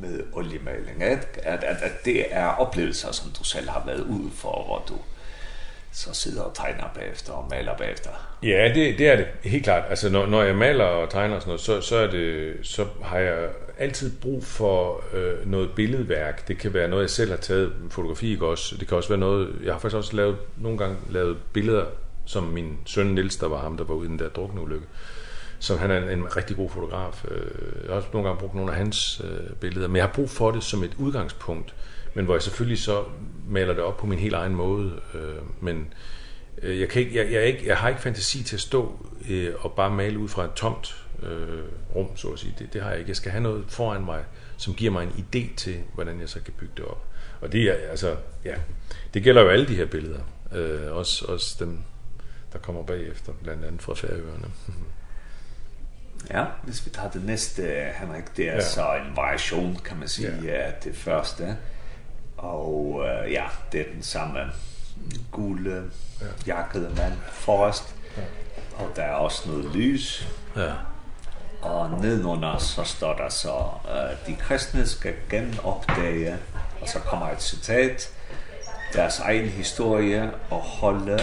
[0.00, 4.30] med oliemaling, at, at, at, at det er oplevelser, som du selv har været ude
[4.34, 4.94] for, hvor du
[5.92, 8.10] så sidder og tegner bagefter og maler bagefter.
[8.42, 9.84] Ja, det det er det helt klart.
[9.90, 12.86] Altså når når jeg maler og tegner og sådan noget, så så er det så
[13.02, 13.48] har jeg
[13.78, 16.48] altid brug for øh, noget billedværk.
[16.48, 18.76] Det kan være noget, jeg selv har taget fotografi, ikke også?
[18.76, 21.84] Det kan også være noget, jeg har faktisk også lavet, nogle gange lavet billeder,
[22.24, 24.86] som min søn Nils, der var ham, der var ude i den der drukneulykke.
[25.58, 27.24] Så han er en, en rigtig god fotograf.
[27.82, 30.30] Jeg har også nogle gange brugt nogle af hans øh, billeder, men jeg har brug
[30.30, 31.74] for det som et udgangspunkt,
[32.14, 33.04] men hvor jeg selvfølgelig så
[33.48, 34.92] maler det op på min helt egen måde.
[35.14, 35.20] Øh,
[35.60, 35.86] men
[36.62, 39.54] øh, jeg, kan ikke, jeg, jeg, ikke, jeg har ikke fantasi til at stå øh,
[39.58, 41.64] og bare male ud fra et tomt øh,
[41.94, 42.54] rum, så at sige.
[42.58, 43.08] Det, det har jeg ikke.
[43.08, 44.24] Jeg skal have noget foran mig,
[44.56, 47.06] som giver mig en idé til, hvordan jeg så kan bygge det op.
[47.40, 48.54] Og det er, altså, ja,
[49.14, 50.20] det gælder jo alle de her billeder.
[50.52, 51.78] Øh, også, også dem,
[52.52, 54.50] der kommer bagefter, blandt andet fra Færøerne.
[56.34, 57.62] ja, hvis vi tager det næste,
[58.00, 58.60] Henrik, det er ja.
[58.60, 60.52] så en variation, kan man sige, ja.
[60.52, 61.56] af det første.
[62.36, 64.40] Og øh, ja, det er den samme
[65.30, 66.26] gule ja.
[66.46, 67.94] jakkede mand forrest.
[68.16, 68.22] Ja.
[68.76, 70.28] Og der er også noget lys.
[70.56, 70.72] Ja
[71.64, 76.36] og nedenunder så står der så, øh, de kristne skal genopdage,
[76.80, 78.14] og så kommer et citat,
[78.92, 81.18] deres egen historie og holde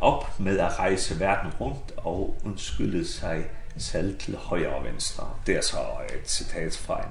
[0.00, 3.44] op med at rejse verden rundt og undskylde sig
[3.78, 5.30] selv til højre og venstre.
[5.46, 7.10] Det er så et citat fra en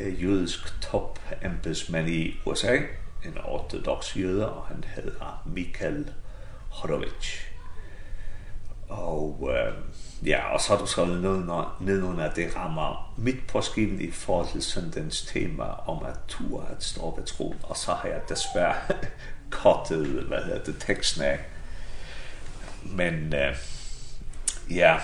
[0.00, 2.76] øh, jødisk topembedsmand i USA,
[3.24, 6.12] en ortodox jøde, og han hedder Mikael
[6.68, 7.36] Horowitz.
[8.88, 9.72] Og øh,
[10.26, 14.00] Ja, og så har du skrevet ned under, nedenunder, at det rammer midt på skiven
[14.00, 17.56] i forhold til søndagens tema om at tur at stå ved troen.
[17.62, 18.74] Og så har jeg desværre
[19.50, 21.38] kottet, hvad hedder det, teksten af.
[22.82, 24.96] Men uh, ja,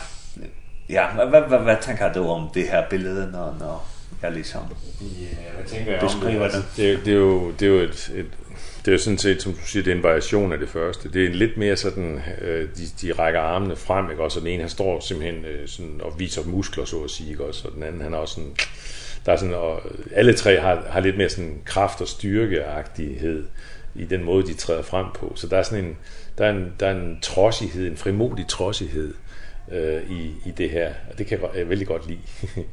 [0.88, 3.88] ja, hvad, hvad, hvad, hvad tænker du om det her billede, når, når
[4.22, 4.62] jeg ligesom
[5.02, 6.64] yeah, hvad tænker jeg beskriver om det?
[6.76, 8.30] Det, det, er jo, det er jo et, et
[8.85, 11.12] Det er jo sådan set, som du siger, det er en variation af det første.
[11.12, 14.39] Det er en lidt mere sådan, øh, de, de rækker armene frem, ikke også?
[14.39, 17.45] Og den ene, han står simpelthen øh, sådan, og viser muskler, så at sige, ikke
[17.45, 17.68] også?
[17.68, 18.57] Og den anden, han er også sådan,
[19.26, 19.82] der er sådan, og
[20.12, 23.45] alle tre har, har lidt mere sådan kraft og styrkeagtighed
[23.95, 25.32] i den måde, de træder frem på.
[25.37, 25.97] Så der er sådan en,
[26.39, 29.14] der er en, der er en trodsighed, en frimodig trodsighed
[29.72, 30.93] øh, i, i det her.
[31.11, 32.20] Og det kan jeg, jeg vældig godt lide.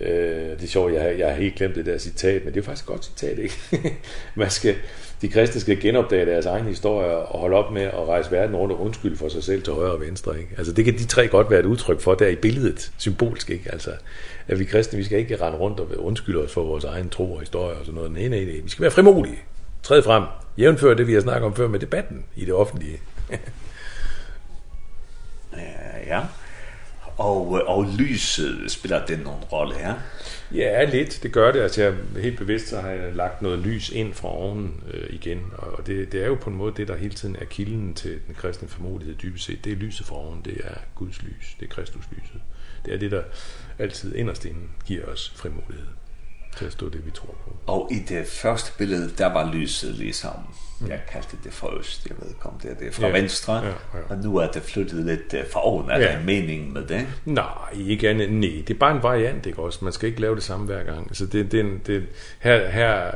[0.00, 2.62] Eh, det er sjovt, jeg, jeg har helt glemt det der citat, men det er
[2.62, 3.56] jo faktisk et godt citat, ikke?
[4.34, 4.74] Man skal,
[5.22, 8.72] de kristne skal genopdage deres egen historie og holde op med at rejse verden rundt
[8.72, 10.50] og undskylde for sig selv til højre og venstre, ikke?
[10.58, 13.72] Altså det kan de tre godt være et udtryk for der i billedet, symbolsk, ikke?
[13.72, 13.90] Altså
[14.48, 17.32] at vi kristne, vi skal ikke rende rundt og undskylde os for vores egen tro
[17.32, 18.12] og historie og sådan noget.
[18.12, 18.60] Nej, nej, nej.
[18.64, 19.38] Vi skal være frimodige.
[19.82, 20.22] Træd frem.
[20.58, 23.00] Jævnfør det, vi har snakket om før med debatten i det offentlige.
[25.56, 26.20] ja, ja
[27.16, 29.94] og, og lyset spiller den nogen rolle her?
[30.54, 31.18] Ja, lidt.
[31.22, 31.60] Det gør det.
[31.60, 35.42] Altså, jeg, helt bevidst så har jeg lagt noget lys ind fra oven øh, igen.
[35.58, 38.18] Og det, det er jo på en måde det, der hele tiden er kilden til
[38.26, 39.64] den kristne formodighed dybest set.
[39.64, 40.40] Det er lyset fra oven.
[40.44, 41.56] Det er Guds lys.
[41.60, 42.40] Det er Kristus lyset.
[42.84, 43.22] Det er det, der
[43.78, 45.86] altid inderst inne giver os frimodighed
[46.56, 47.56] til at stå det, vi tror på.
[47.66, 50.32] Og i det første billede, der var lyset ligesom,
[50.80, 50.88] mm.
[50.88, 53.54] jeg kaldte det for øst, jeg ved ikke om det er det, fra ja, venstre,
[53.54, 53.72] ja, ja.
[54.08, 56.04] og nu er det flyttet lidt uh, fra oven, er ja.
[56.04, 57.06] der mening med det?
[57.24, 60.34] Nej, ikke andet, nej, det er bare en variant, ikke også, man skal ikke lave
[60.34, 62.06] det samme hver gang, altså det, det, det
[62.38, 63.10] her, her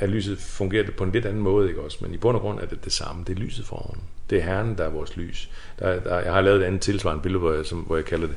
[0.00, 2.42] er lyset fungerer det på en lidt anden måde, ikke også, men i bund og
[2.42, 4.00] grund er det det samme, det er lyset fra oven.
[4.30, 5.50] Det er Herren, der er vores lys.
[5.78, 8.26] Der, der, jeg har lavet et andet tilsvarende billede, hvor jeg, som, hvor jeg kalder
[8.26, 8.36] det,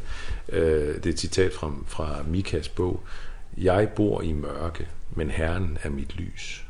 [0.49, 3.03] øh, det er et citat fra, fra Mikas bog,
[3.57, 6.63] Jeg bor i mørke, men Herren er mit lys.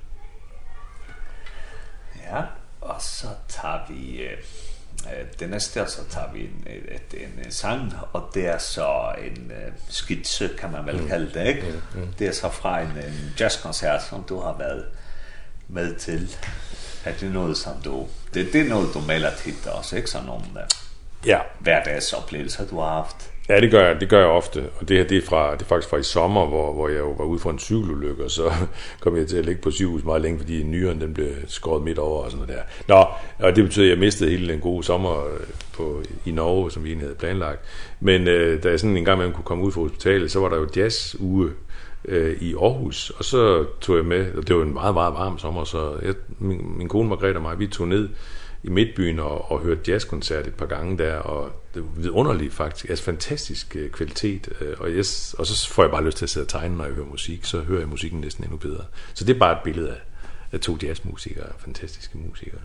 [2.31, 2.41] Ja,
[2.81, 4.21] og så tager vi...
[4.23, 4.37] eh,
[5.39, 9.51] det næste, så tager vi en, et, en, en sang, og det er så en
[9.51, 11.07] øh, skitse, kan man vel mm.
[11.07, 11.81] kalde det, ikke?
[11.93, 12.13] Mm, mm.
[12.19, 14.85] Det er så fra en, en jazzkoncert, som du har været
[15.67, 16.35] med til.
[17.05, 18.07] Er det noget, som du...
[18.33, 20.09] Det, det er noget, du melder tit også, ikke?
[20.09, 20.67] Sådan nogle øh,
[21.25, 21.39] ja.
[21.59, 23.28] hverdagsoplevelser, du har haft.
[23.49, 24.63] Ja, det gør jeg, det gør jeg ofte.
[24.79, 26.99] Og det her det er fra det er faktisk fra i sommer, hvor hvor jeg
[26.99, 28.51] jo var ude for en cykelulykke, og så
[29.01, 31.99] kom jeg til at ligge på sygehus meget længe, fordi nyren den blev skåret midt
[31.99, 32.95] over og sådan noget der.
[32.95, 33.05] Nå,
[33.47, 35.27] og det betyder at jeg mistede hele den gode sommer
[35.73, 37.61] på i Norge, som vi egentlig havde planlagt.
[37.99, 40.49] Men øh, da jeg sådan en gang imellem kunne komme ud fra hospitalet, så var
[40.49, 41.49] der jo jazz uge
[42.05, 45.37] øh, i Aarhus, og så tog jeg med, og det var en meget, meget varm
[45.37, 48.09] sommer, så jeg, min, min kone Margrethe og mig, vi tog ned
[48.63, 52.89] i Midtbyen og, og hørt jazzkoncert et par gange der, og det var vidunderligt faktisk,
[52.89, 54.49] altså fantastisk kvalitet,
[54.79, 55.05] og, jeg,
[55.37, 57.45] og så får jeg bare lyst til at sidde og tegne, når jeg hører musik,
[57.45, 58.85] så hører jeg musikken næsten endnu bedre.
[59.13, 60.01] Så det er bare et billede af,
[60.51, 62.61] af to jazzmusikere, fantastiske musikere.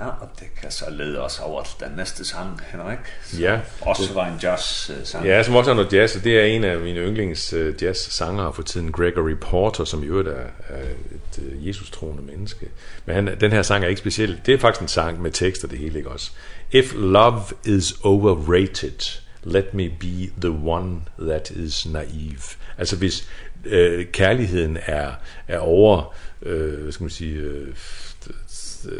[0.00, 2.98] Ja, og det kan så lede os over til den næste sang, Henrik.
[3.24, 3.60] Som ja.
[3.80, 5.26] Også var en jazz-sang.
[5.26, 8.52] Ja, som også er noget jazz, og det er en af mine yndlings uh, jazz-sangere
[8.52, 10.82] for tiden, Gregory Porter, som i øvrigt er, er
[11.14, 12.68] et uh, Jesus-troende menneske.
[13.06, 14.40] Men han, den her sang er ikke speciel.
[14.46, 16.30] Det er faktisk en sang med tekst og det hele, ikke også?
[16.70, 22.42] If love is overrated, let me be the one that is naive.
[22.78, 23.28] Altså hvis
[23.64, 25.10] øh, kærligheden er,
[25.48, 27.34] er over, øh, hvad skal man sige...
[27.34, 27.74] Øh,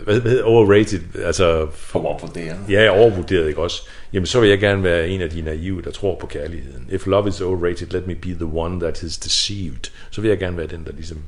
[0.04, 1.66] hvad hedder overrated, altså...
[1.72, 2.56] For overvurderet.
[2.68, 3.82] Ja, overvurderet, ikke også?
[4.12, 6.88] Jamen, så vil jeg gerne være en af de naive, der tror på kærligheden.
[6.90, 9.90] If love is overrated, let me be the one that is deceived.
[10.10, 11.18] Så vil jeg gerne være den, der ligesom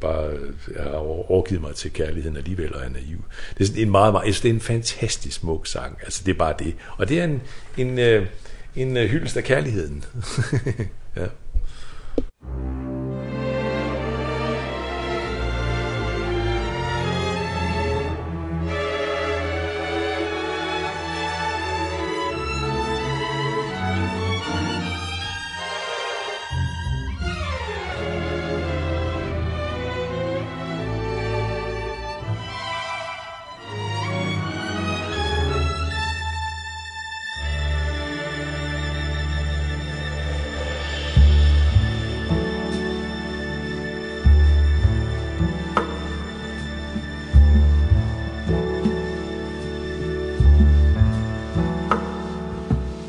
[0.00, 0.30] bare
[0.76, 3.24] har overgivet mig til kærligheden alligevel og er naiv.
[3.58, 4.42] Det er en meget, meget...
[4.42, 5.98] det er en fantastisk smuk sang.
[6.02, 6.74] Altså, det er bare det.
[6.96, 7.42] Og det er en,
[7.76, 8.26] en, en,
[8.96, 10.04] en hyldest af kærligheden.
[11.16, 11.26] ja.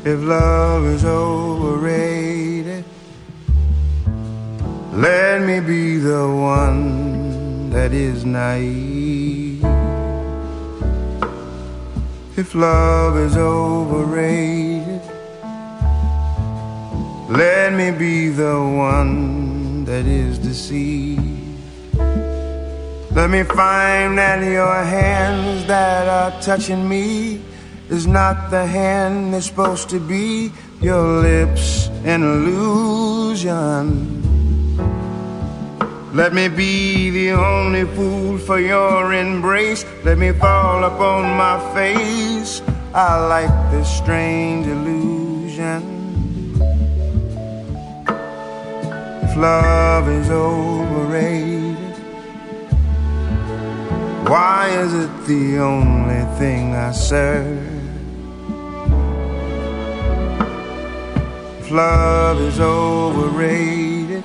[0.08, 2.82] if love is overrated
[4.94, 9.62] Let me be the one that is naive.
[12.38, 15.02] If love is overrated
[17.28, 18.56] Let me be the
[18.90, 21.22] one that is deceived.
[23.12, 27.42] Let me find that your hands that are touching me
[27.90, 33.86] is not the hand that's supposed to be your lips an illusion.
[36.14, 39.84] Let me be the only fool for your embrace.
[40.04, 42.62] Let me fall upon my face.
[42.94, 45.96] I like this strange illusion.
[49.22, 51.58] If love is overrated
[54.28, 57.77] Why is it the only thing I serve?
[61.70, 64.22] love is overrated.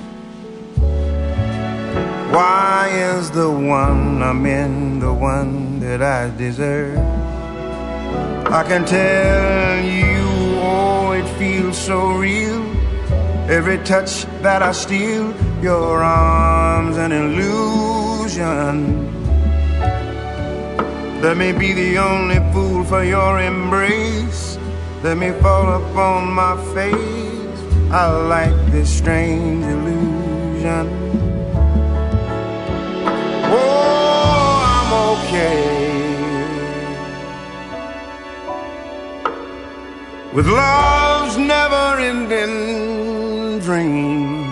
[2.30, 6.98] Why is the one I'm in the one that I deserve?
[8.48, 12.62] I can tell you, oh, it feels so real.
[13.48, 18.76] Every touch that I steal Your arms an illusion.
[21.22, 24.58] Let me be the only fool for your embrace.
[25.02, 27.23] Let me fall upon my face.
[27.96, 30.88] I like this strange illusion.
[33.54, 35.62] Oh, I'm okay.
[40.34, 44.42] With love's never-ending dream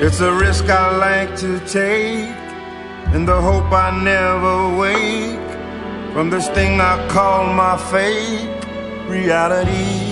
[0.00, 2.34] It's a risk I like to take
[3.14, 5.38] And the hope I never wake
[6.12, 8.50] From this thing I call my fate
[9.06, 10.07] Reality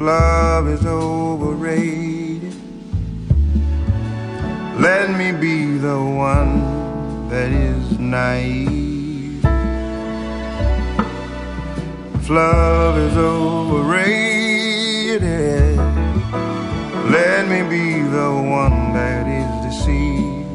[0.00, 2.54] love is overrated.
[4.80, 9.44] Let me be the one that is naive.
[12.14, 14.50] If love is overrated
[17.10, 20.48] Let me be the one that is deceived.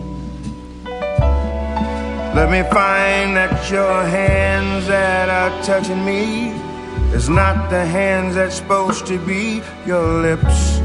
[2.34, 6.65] Let me find that your hands that are touching me.
[7.16, 10.80] It's not the hands that's supposed to be your lips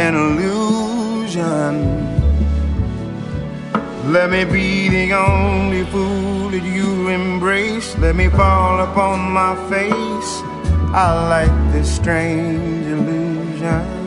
[0.00, 1.74] an illusion.
[4.10, 7.96] Let me be the only fool that you embrace.
[7.98, 10.30] Let me fall upon my face.
[10.92, 14.05] I like this strange illusion.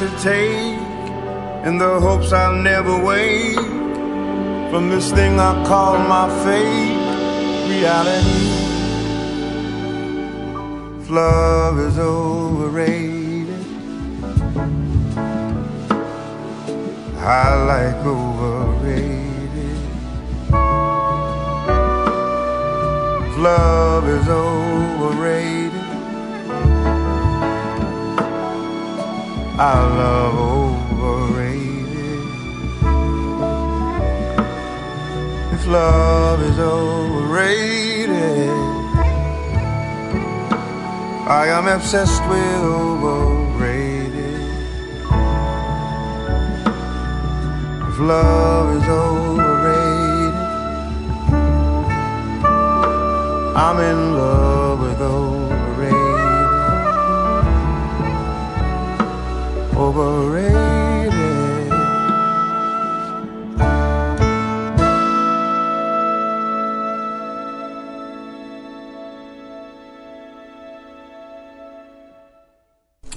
[0.00, 0.80] to take
[1.66, 3.54] in the hopes I'll never wake.
[4.70, 8.70] From this thing I call my fate reality.
[11.10, 13.62] Love is overrated.
[17.18, 19.76] I like overrated.
[23.36, 25.59] Love is overrated.
[29.62, 30.38] I love
[31.02, 32.24] overrated.
[35.52, 38.48] If love is overrated
[41.28, 44.40] I am obsessed with overrated.
[47.90, 50.34] If love is overrated
[53.54, 54.49] I'm in love.
[59.90, 61.72] overrated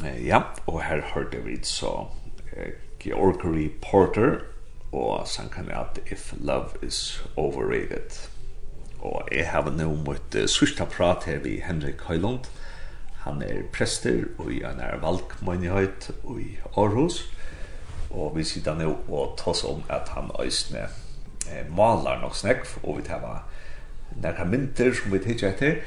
[0.03, 2.07] eh, Ja, og her hørte vi så
[2.55, 4.39] eh, Georgery Porter
[4.91, 8.29] og sangen at If Love Is Overrated.
[8.99, 12.49] Og jeg har nå møtt uh, sørste prat her vi Henrik Høyland,
[13.23, 16.09] Han er prester og han er valgmøynighet
[16.39, 17.23] i Aarhus.
[18.11, 20.85] Og vi sitter nå og tar om at han øsne
[21.49, 23.45] eh, maler nok snakk, og vi tar
[24.21, 25.79] nærkere mynter som vi tidser etter,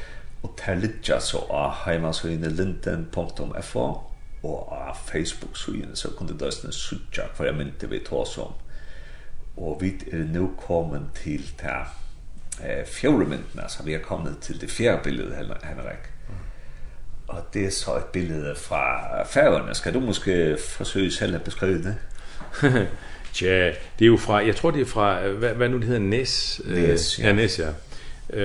[0.43, 3.87] og tar litt så av heimansøyene linden.fo
[4.47, 8.57] og av Facebook-søyene, så kunne det øsne suttja hver mynter vi tar om.
[9.57, 11.87] Og vi er nå kommet til til
[12.63, 16.16] eh, fjore myntene, så vi er kommet til det fjerde bildet, Henrik.
[17.29, 19.75] Og det er så et billede fra færgerne.
[19.75, 21.97] Skal du måske forsøge selv at beskrive det?
[23.33, 23.67] Tja,
[23.99, 26.61] det er jo fra, jeg tror det er fra, hvad, hvad nu det hedder, Næs?
[26.65, 27.27] Næs, ja.
[27.27, 27.69] ja Næs, ja.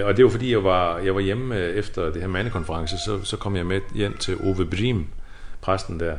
[0.04, 3.24] Og det er jo fordi, jeg var, jeg var hjemme efter det her mandekonference, så,
[3.24, 5.08] så kom jeg med hjem til Ove Brim,
[5.62, 6.18] præsten der.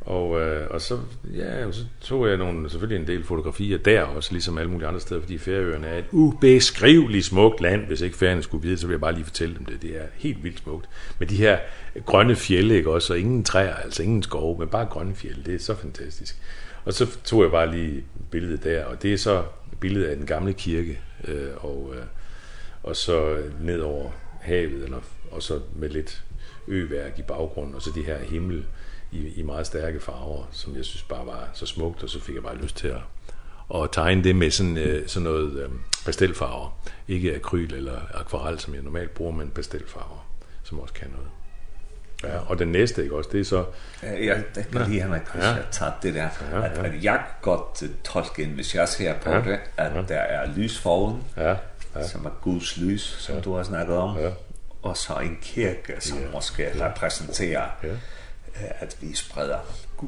[0.00, 0.98] Og, øh, og så,
[1.36, 5.00] ja, så tog jeg nogle, selvfølgelig en del fotografier der også, ligesom alle mulige andre
[5.00, 7.86] steder, fordi Færøerne er et ubeskriveligt smukt land.
[7.86, 9.82] Hvis ikke Færøerne skulle vide, så vil jeg bare lige fortælle dem det.
[9.82, 10.88] Det er helt vildt smukt.
[11.18, 11.58] Men de her
[12.06, 13.12] grønne fjelle, ikke også?
[13.12, 15.42] Og ingen træer, altså ingen skove, men bare grønne fjelle.
[15.44, 16.38] Det er så fantastisk.
[16.84, 19.44] Og så tog jeg bare lige billedet der, og det er så
[19.80, 22.02] billedet af den gamle kirke, øh, og, øh,
[22.82, 24.10] og så ned over
[24.40, 25.00] havet, eller,
[25.30, 26.24] og så med lidt
[26.68, 28.64] øværk i baggrunden, og så det her himmel
[29.12, 32.34] i, i meget stærke farver, som jeg synes bare var så smukt, og så fik
[32.34, 33.00] jeg bare lyst til at,
[33.74, 35.70] at tegne det med sådan, øh, sådan noget øh,
[36.04, 36.78] pastelfarver.
[37.08, 40.26] Ikke akryl eller akvarel, som jeg normalt bruger, men pastelfarver,
[40.62, 41.28] som også kan noget.
[42.22, 43.30] Ja, og den næste, ikke også?
[43.32, 43.64] Det er så...
[44.02, 45.48] Ja, det kan lige have mig, ja.
[45.48, 46.28] jeg tager det der.
[46.62, 49.36] At, at jeg godt tolke ind, hvis jeg ser på ja.
[49.40, 50.02] det, at ja.
[50.08, 51.54] der er lys foran, ja.
[51.96, 52.08] Ja.
[52.08, 53.40] som er Guds lys, som ja.
[53.40, 54.30] du har snakket om, ja.
[54.82, 56.24] og så en kirke, som ja.
[56.32, 57.88] måske repræsenterer, ja.
[58.80, 59.58] at vi spreder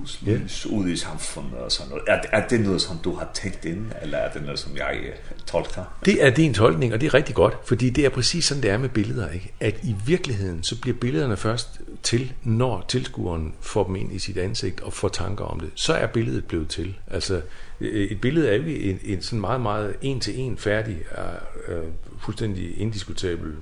[0.03, 2.05] us lys ud i samfundet og sådan noget.
[2.09, 4.97] Er, er det noget, som du har tænkt ind, eller er det noget, som jeg
[5.47, 5.85] tolker?
[6.05, 8.71] Det er din tolkning, og det er rigtig godt, fordi det er præcis sådan, det
[8.71, 9.31] er med billeder.
[9.31, 9.53] Ikke?
[9.61, 14.39] At i virkeligheden, så bliver billederne først til, når tilskueren får dem ind i sit
[14.39, 15.71] ansigt og får tanker om det.
[15.75, 16.95] Så er billedet blevet til.
[17.11, 17.41] Altså,
[17.81, 20.97] et billede er jo en, en sådan meget, meget en-til-en færdig,
[21.69, 21.89] uh, uh,
[22.21, 23.53] fuldstændig indiskutabel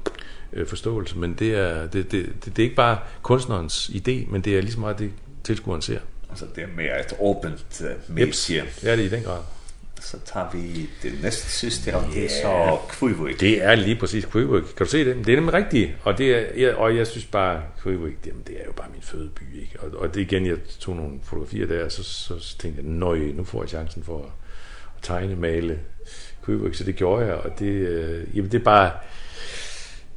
[0.66, 4.56] forståelse, men det er, det, det, det, det er ikke bare kunstnerens idé, men det
[4.56, 5.10] er lige så meget det,
[5.44, 5.98] tilskueren ser.
[6.32, 8.64] Alltså det är mer ett öppet medie.
[8.82, 9.42] Ja, det är den grad.
[10.00, 13.40] Så tar vi det näst sista och det så Kvivik.
[13.40, 14.64] Det är lige precis Kvivik.
[14.76, 15.14] Kan du se det?
[15.14, 15.94] Det är den rigtige.
[16.02, 19.60] Og, det er, og jeg synes bare, Kvivik, det, det er jo bare min fødeby.
[19.60, 19.80] Ikke?
[19.80, 23.18] Og, og det igen, jeg tog nogle fotografier der, så, så, så tænkte jeg, nøj,
[23.18, 24.24] nu får jeg chancen for at,
[24.96, 25.78] at tegne, male
[26.44, 26.74] Kvivik.
[26.74, 28.90] Så det gjorde jeg, og det, øh, jamen, det er bare...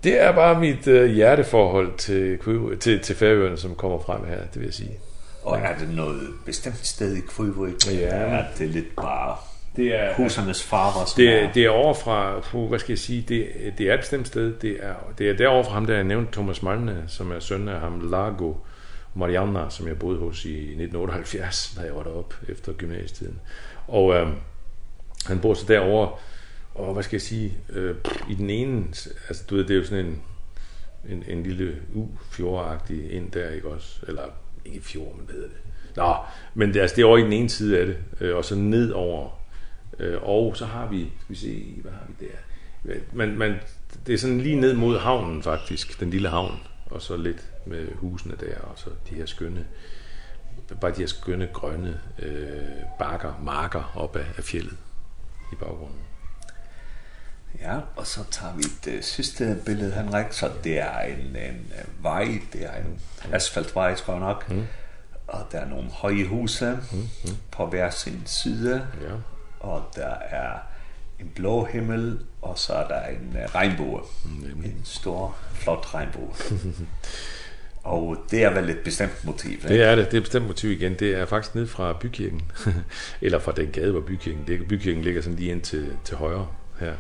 [0.04, 2.40] Det er bare mit øh, hjerteforhold til,
[2.80, 5.00] til, til Færøerne, som kommer frem her, det vil jeg sige.
[5.46, 7.88] Og er det noget bestemt sted i Kvivøk?
[7.88, 8.08] Ja.
[8.08, 9.38] Er det lidt bare
[9.76, 11.14] det er husernes farver?
[11.18, 13.48] Det, er, det er over fra, puh, hvad skal jeg sige, det,
[13.78, 14.54] det er et bestemt sted.
[14.54, 17.68] Det er, det er derovre fra ham, der jeg nævnte Thomas Malne som er søn
[17.68, 18.54] af ham, Lago
[19.14, 23.40] Mariana som jeg boede hos i 1978, da jeg var deroppe efter gymnasietiden.
[23.88, 24.28] Og øh,
[25.26, 26.12] han bor så derovre,
[26.76, 27.96] og hvad skal jeg sige, øh,
[28.30, 28.86] i den ene,
[29.28, 30.22] altså du ved, det er jo sådan en,
[31.10, 34.00] en, en lille u fjordagtig ind der, ikke også?
[34.08, 34.24] Eller
[34.66, 35.58] ikke fjorden, hvad hedder det?
[35.96, 36.16] Nå,
[36.54, 38.56] men det, altså, det er over i den ene side af det, øh, og så
[38.56, 39.30] ned over.
[40.00, 42.36] Øh, og så har vi, skal vi se, hvad har vi der?
[43.14, 43.56] Man, man,
[44.08, 47.88] det er sådan lige ned mod havnen faktisk, den lille havn, og så lidt med
[47.96, 49.66] husene der, og så de her skønne,
[50.82, 52.58] bare de her skønne grønne øh,
[53.00, 54.78] bakker, marker op af, af fjellet
[55.52, 56.00] i baggrunden.
[57.61, 61.72] Ja, og så tager vi det sidste billede, Henrik, så det er en, en
[62.02, 62.99] vej, det er en
[63.34, 64.49] asfaltvej, tror jeg nok.
[64.52, 64.64] Mm.
[65.27, 67.30] Og der er nogle høje huse mm.
[67.52, 68.88] på hver sin side.
[69.02, 69.14] Ja.
[69.60, 70.52] Og der er
[71.19, 74.02] en blå himmel, og så er der en uh, regnbue.
[74.26, 74.64] Mm.
[74.64, 76.30] En stor, flot regnbue.
[77.86, 79.68] Og det er vel et bestemt motiv, ikke?
[79.68, 80.94] Det er det, det er et bestemt motiv igen.
[80.94, 82.41] Det er faktisk ned fra bykirken,
[83.22, 84.68] eller fra den gade, hvor bykirken ligger.
[84.68, 86.48] Bykirken ligger sådan lige ind til, til højre
[86.80, 86.94] her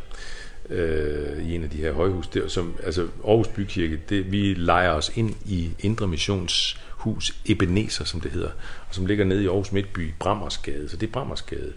[0.69, 4.89] øh, i en af de her højhus der, som, altså Aarhus Bykirke, det, vi lejer
[4.89, 8.49] os ind i Indre Missionshus Ebenezer, som det hedder,
[8.89, 11.73] og som ligger nede i Aarhus Midtby, Brammersgade, så det er Brammersgade,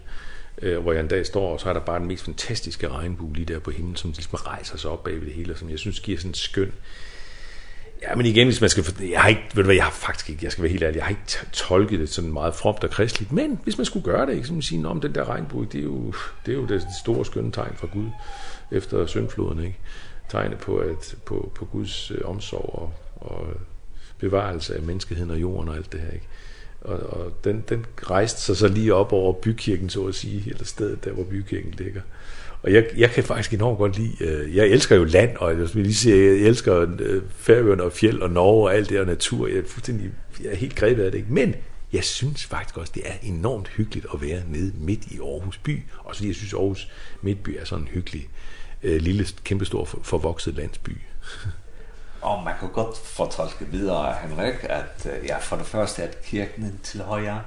[0.61, 3.33] øh, hvor jeg en dag står, og så er der bare den mest fantastiske regnbue
[3.35, 5.79] lige der på himlen, som ligesom rejser sig op bagved det hele, og som jeg
[5.79, 6.71] synes giver sådan en skøn,
[8.01, 8.85] Ja, men igen, hvis man skal...
[9.11, 9.41] Jeg har ikke...
[9.53, 10.43] Ved du hvad, jeg har faktisk ikke...
[10.43, 10.95] Jeg skal være helt ærlig.
[10.95, 13.31] Jeg har ikke tolket det sådan meget fromt og kristeligt.
[13.31, 14.47] Men hvis man skulle gøre det, ikke?
[14.47, 16.13] Så man sige, om den der regnbue, det er jo,
[16.45, 18.05] det er jo det store skønne tegn fra Gud
[18.71, 19.77] efter syndfloden, ikke?
[20.29, 23.47] Tegne på, at, på, på Guds øh, omsorg og, og
[24.17, 26.27] bevarelse af menneskeheden og jorden og alt det her, ikke?
[26.81, 30.65] Og, og den, den rejste sig så lige op over bykirken, så at sige, eller
[30.65, 32.01] stedet der, hvor bykirken ligger.
[32.61, 35.59] Og jeg jeg kan faktisk enormt godt lide øh, jeg elsker jo land og jeg
[35.59, 39.05] vil lige sige jeg elsker øh, Færøerne og fjeld og Norge og alt det og
[39.05, 39.47] natur.
[39.47, 40.11] Jeg er fuldstændig
[40.43, 41.33] jeg er helt grebet af det, ikke?
[41.33, 41.55] Men
[41.93, 45.83] jeg synes faktisk også det er enormt hyggeligt at være nede midt i Aarhus by.
[45.97, 46.91] Og så jeg synes Aarhus
[47.21, 48.29] midtby er sådan hyggelig
[48.83, 50.97] øh, lille, kæmpestor, for, forvokset landsby.
[52.21, 57.01] Og man kan godt fortolke videre, Henrik, at ja, for det første, at kirken til
[57.01, 57.41] højre,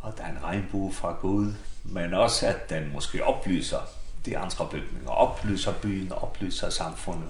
[0.00, 1.52] og der er en regnbue fra Gud,
[1.84, 3.78] men også, at den måske oplyser
[4.26, 7.28] de andre bygninger, oplyser byen, oplyser samfundet.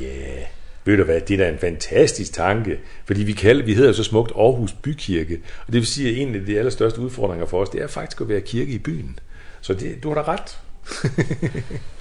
[0.00, 0.46] Ja, yeah.
[0.84, 4.04] ved du hvad, det er da en fantastisk tanke, fordi vi kalder, vi hedder så
[4.04, 7.68] smukt Aarhus Bykirke, og det vil sige, at en af de allerstørste udfordringer for os,
[7.68, 9.18] det er faktisk at være kirke i byen.
[9.60, 10.58] Så det, du har da ret.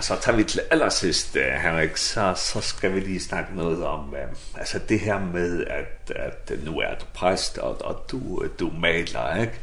[0.00, 4.36] så tager vi til allersidst, Henrik, så, så skal vi lige snakke noget om, øh,
[4.54, 9.40] altså det her med, at, at nu er du præst, og, og du, du maler,
[9.40, 9.58] ikke?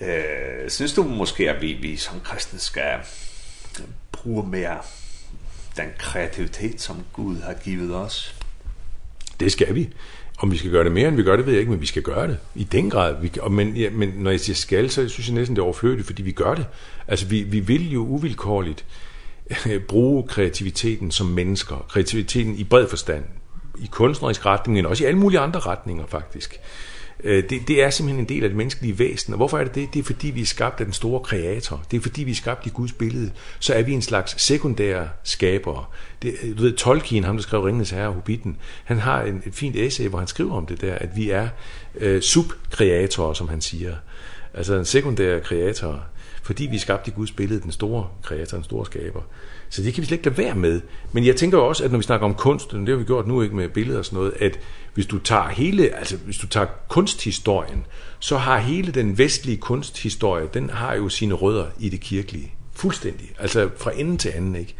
[0.00, 2.98] Øh, synes du måske, at vi, vi som kristne skal
[4.12, 4.78] bruge mere
[5.76, 8.34] den kreativitet, som Gud har givet os?
[9.40, 9.88] Det skal vi.
[10.38, 11.86] Om vi skal gøre det mere, end vi gør det, ved jeg ikke, men vi
[11.86, 12.38] skal gøre det.
[12.54, 13.20] I den grad.
[13.20, 15.64] Vi, og men, ja, men når jeg siger skal, så synes jeg næsten, det er
[15.64, 16.66] overflødigt, fordi vi gør det.
[17.08, 18.84] Altså, vi, vi vil jo uvilkårligt.
[18.88, 19.09] Øh,
[19.88, 21.86] bruge kreativiteten som mennesker.
[21.88, 23.24] Kreativiteten i bred forstand.
[23.78, 26.60] I kunstnerisk retning, men også i alle mulige andre retninger faktisk.
[27.24, 29.32] Det, det er simpelthen en del af det menneskelige væsen.
[29.32, 29.94] Og hvorfor er det det?
[29.94, 31.82] Det er fordi, vi er skabt af den store kreator.
[31.90, 33.30] Det er fordi, vi er skabt i Guds billede.
[33.58, 35.84] Så er vi en slags sekundære skabere.
[36.22, 39.54] Det, du ved, Tolkien, ham der skrev Ringens Herre og Hobbiten, han har en, et
[39.54, 41.48] fint essay, hvor han skriver om det der, at vi er
[41.94, 43.94] øh, subkreatorer, som han siger.
[44.54, 46.04] Altså en sekundær kreator
[46.42, 49.20] fordi vi er skabt i Guds billede, den store kreator, den store skaber.
[49.68, 50.80] Så det kan vi slet ikke lade være med.
[51.12, 53.26] Men jeg tænker også, at når vi snakker om kunst, og det har vi gjort
[53.26, 54.58] nu ikke med billeder og sådan noget, at
[54.94, 57.86] hvis du tager hele, altså hvis du tager kunsthistorien,
[58.18, 62.52] så har hele den vestlige kunsthistorie, den har jo sine rødder i det kirkelige.
[62.72, 63.30] Fuldstændig.
[63.38, 64.74] Altså fra ende til anden, ikke?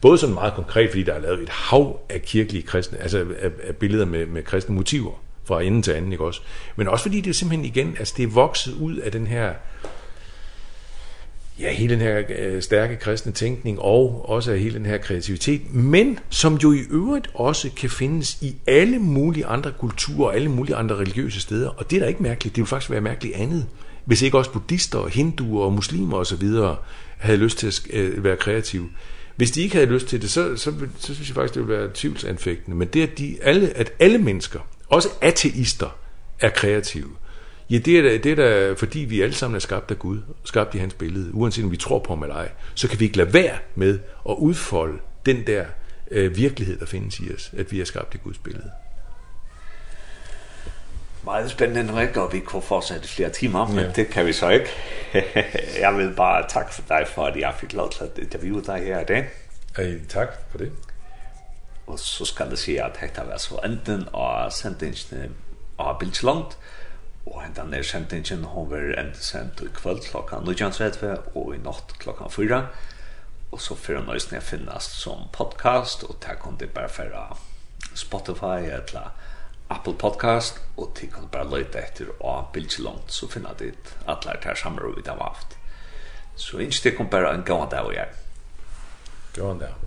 [0.00, 3.50] Både sådan meget konkret, fordi der er lavet et hav af kirkelige kristne, altså af,
[3.62, 5.12] af billeder med, med kristne motiver
[5.44, 6.40] fra ende til anden, ikke også?
[6.76, 9.52] Men også fordi det er simpelthen igen, altså det er vokset ud af den her
[11.60, 16.18] ja, hele den her øh, stærke kristne tænkning og også hele den her kreativitet, men
[16.30, 20.76] som jo i øvrigt også kan findes i alle mulige andre kulturer og alle mulige
[20.76, 21.68] andre religiøse steder.
[21.68, 23.66] Og det er da ikke mærkeligt, det vil faktisk være mærkeligt andet,
[24.04, 26.48] hvis ikke også buddhister, hinduer og muslimer osv.
[27.16, 28.88] havde lyst til at øh, være kreative.
[29.36, 31.80] Hvis de ikke havde lyst til det, så, så, så synes jeg faktisk, det ville
[31.80, 32.76] være tvivlsanfægtende.
[32.76, 35.96] Men det, at, de, alle, at alle mennesker, også ateister,
[36.40, 37.08] er kreative–
[37.70, 40.20] Ja, det er, da, det er da, fordi vi alle sammen er skabt af Gud,
[40.44, 43.04] skabt i hans billede, uanset om vi tror på ham eller ej, så kan vi
[43.04, 43.98] ikke lade være med
[44.28, 45.64] at udfolde den der
[46.10, 48.70] øh, virkelighed, der findes i os, at vi er skabt i Guds billede.
[51.24, 53.92] Meget spændende, Henrik, og vi kunne fortsætte flere timer, men ja.
[53.92, 54.68] det kan vi så ikke.
[55.84, 58.78] jeg vil bare takke for dig for, at jeg fik lov til at interviewe dig
[58.78, 59.28] her i dag.
[59.78, 60.72] Ej, tak for det.
[61.86, 65.34] Og så skal jeg sige, at det har så enten og sendt en
[65.78, 66.58] og bildslangt,
[67.26, 71.96] Og hentan er sendingen, hun var enda sendt i kvöld klokka 19.30 og i natt
[71.98, 72.60] klokka 4.
[73.52, 77.38] Og så fyrir nøysene jeg finnast som podcast, og det kan det bare fyrir
[77.94, 79.10] Spotify eller
[79.70, 84.38] Apple Podcast, og det kan bare løyte etter og bildt langt, så finna dit atler
[84.42, 85.58] til samar og vi har haft.
[86.36, 88.08] Så innstikken bare en gåan dag og jeg.
[89.34, 89.85] Gå an dag.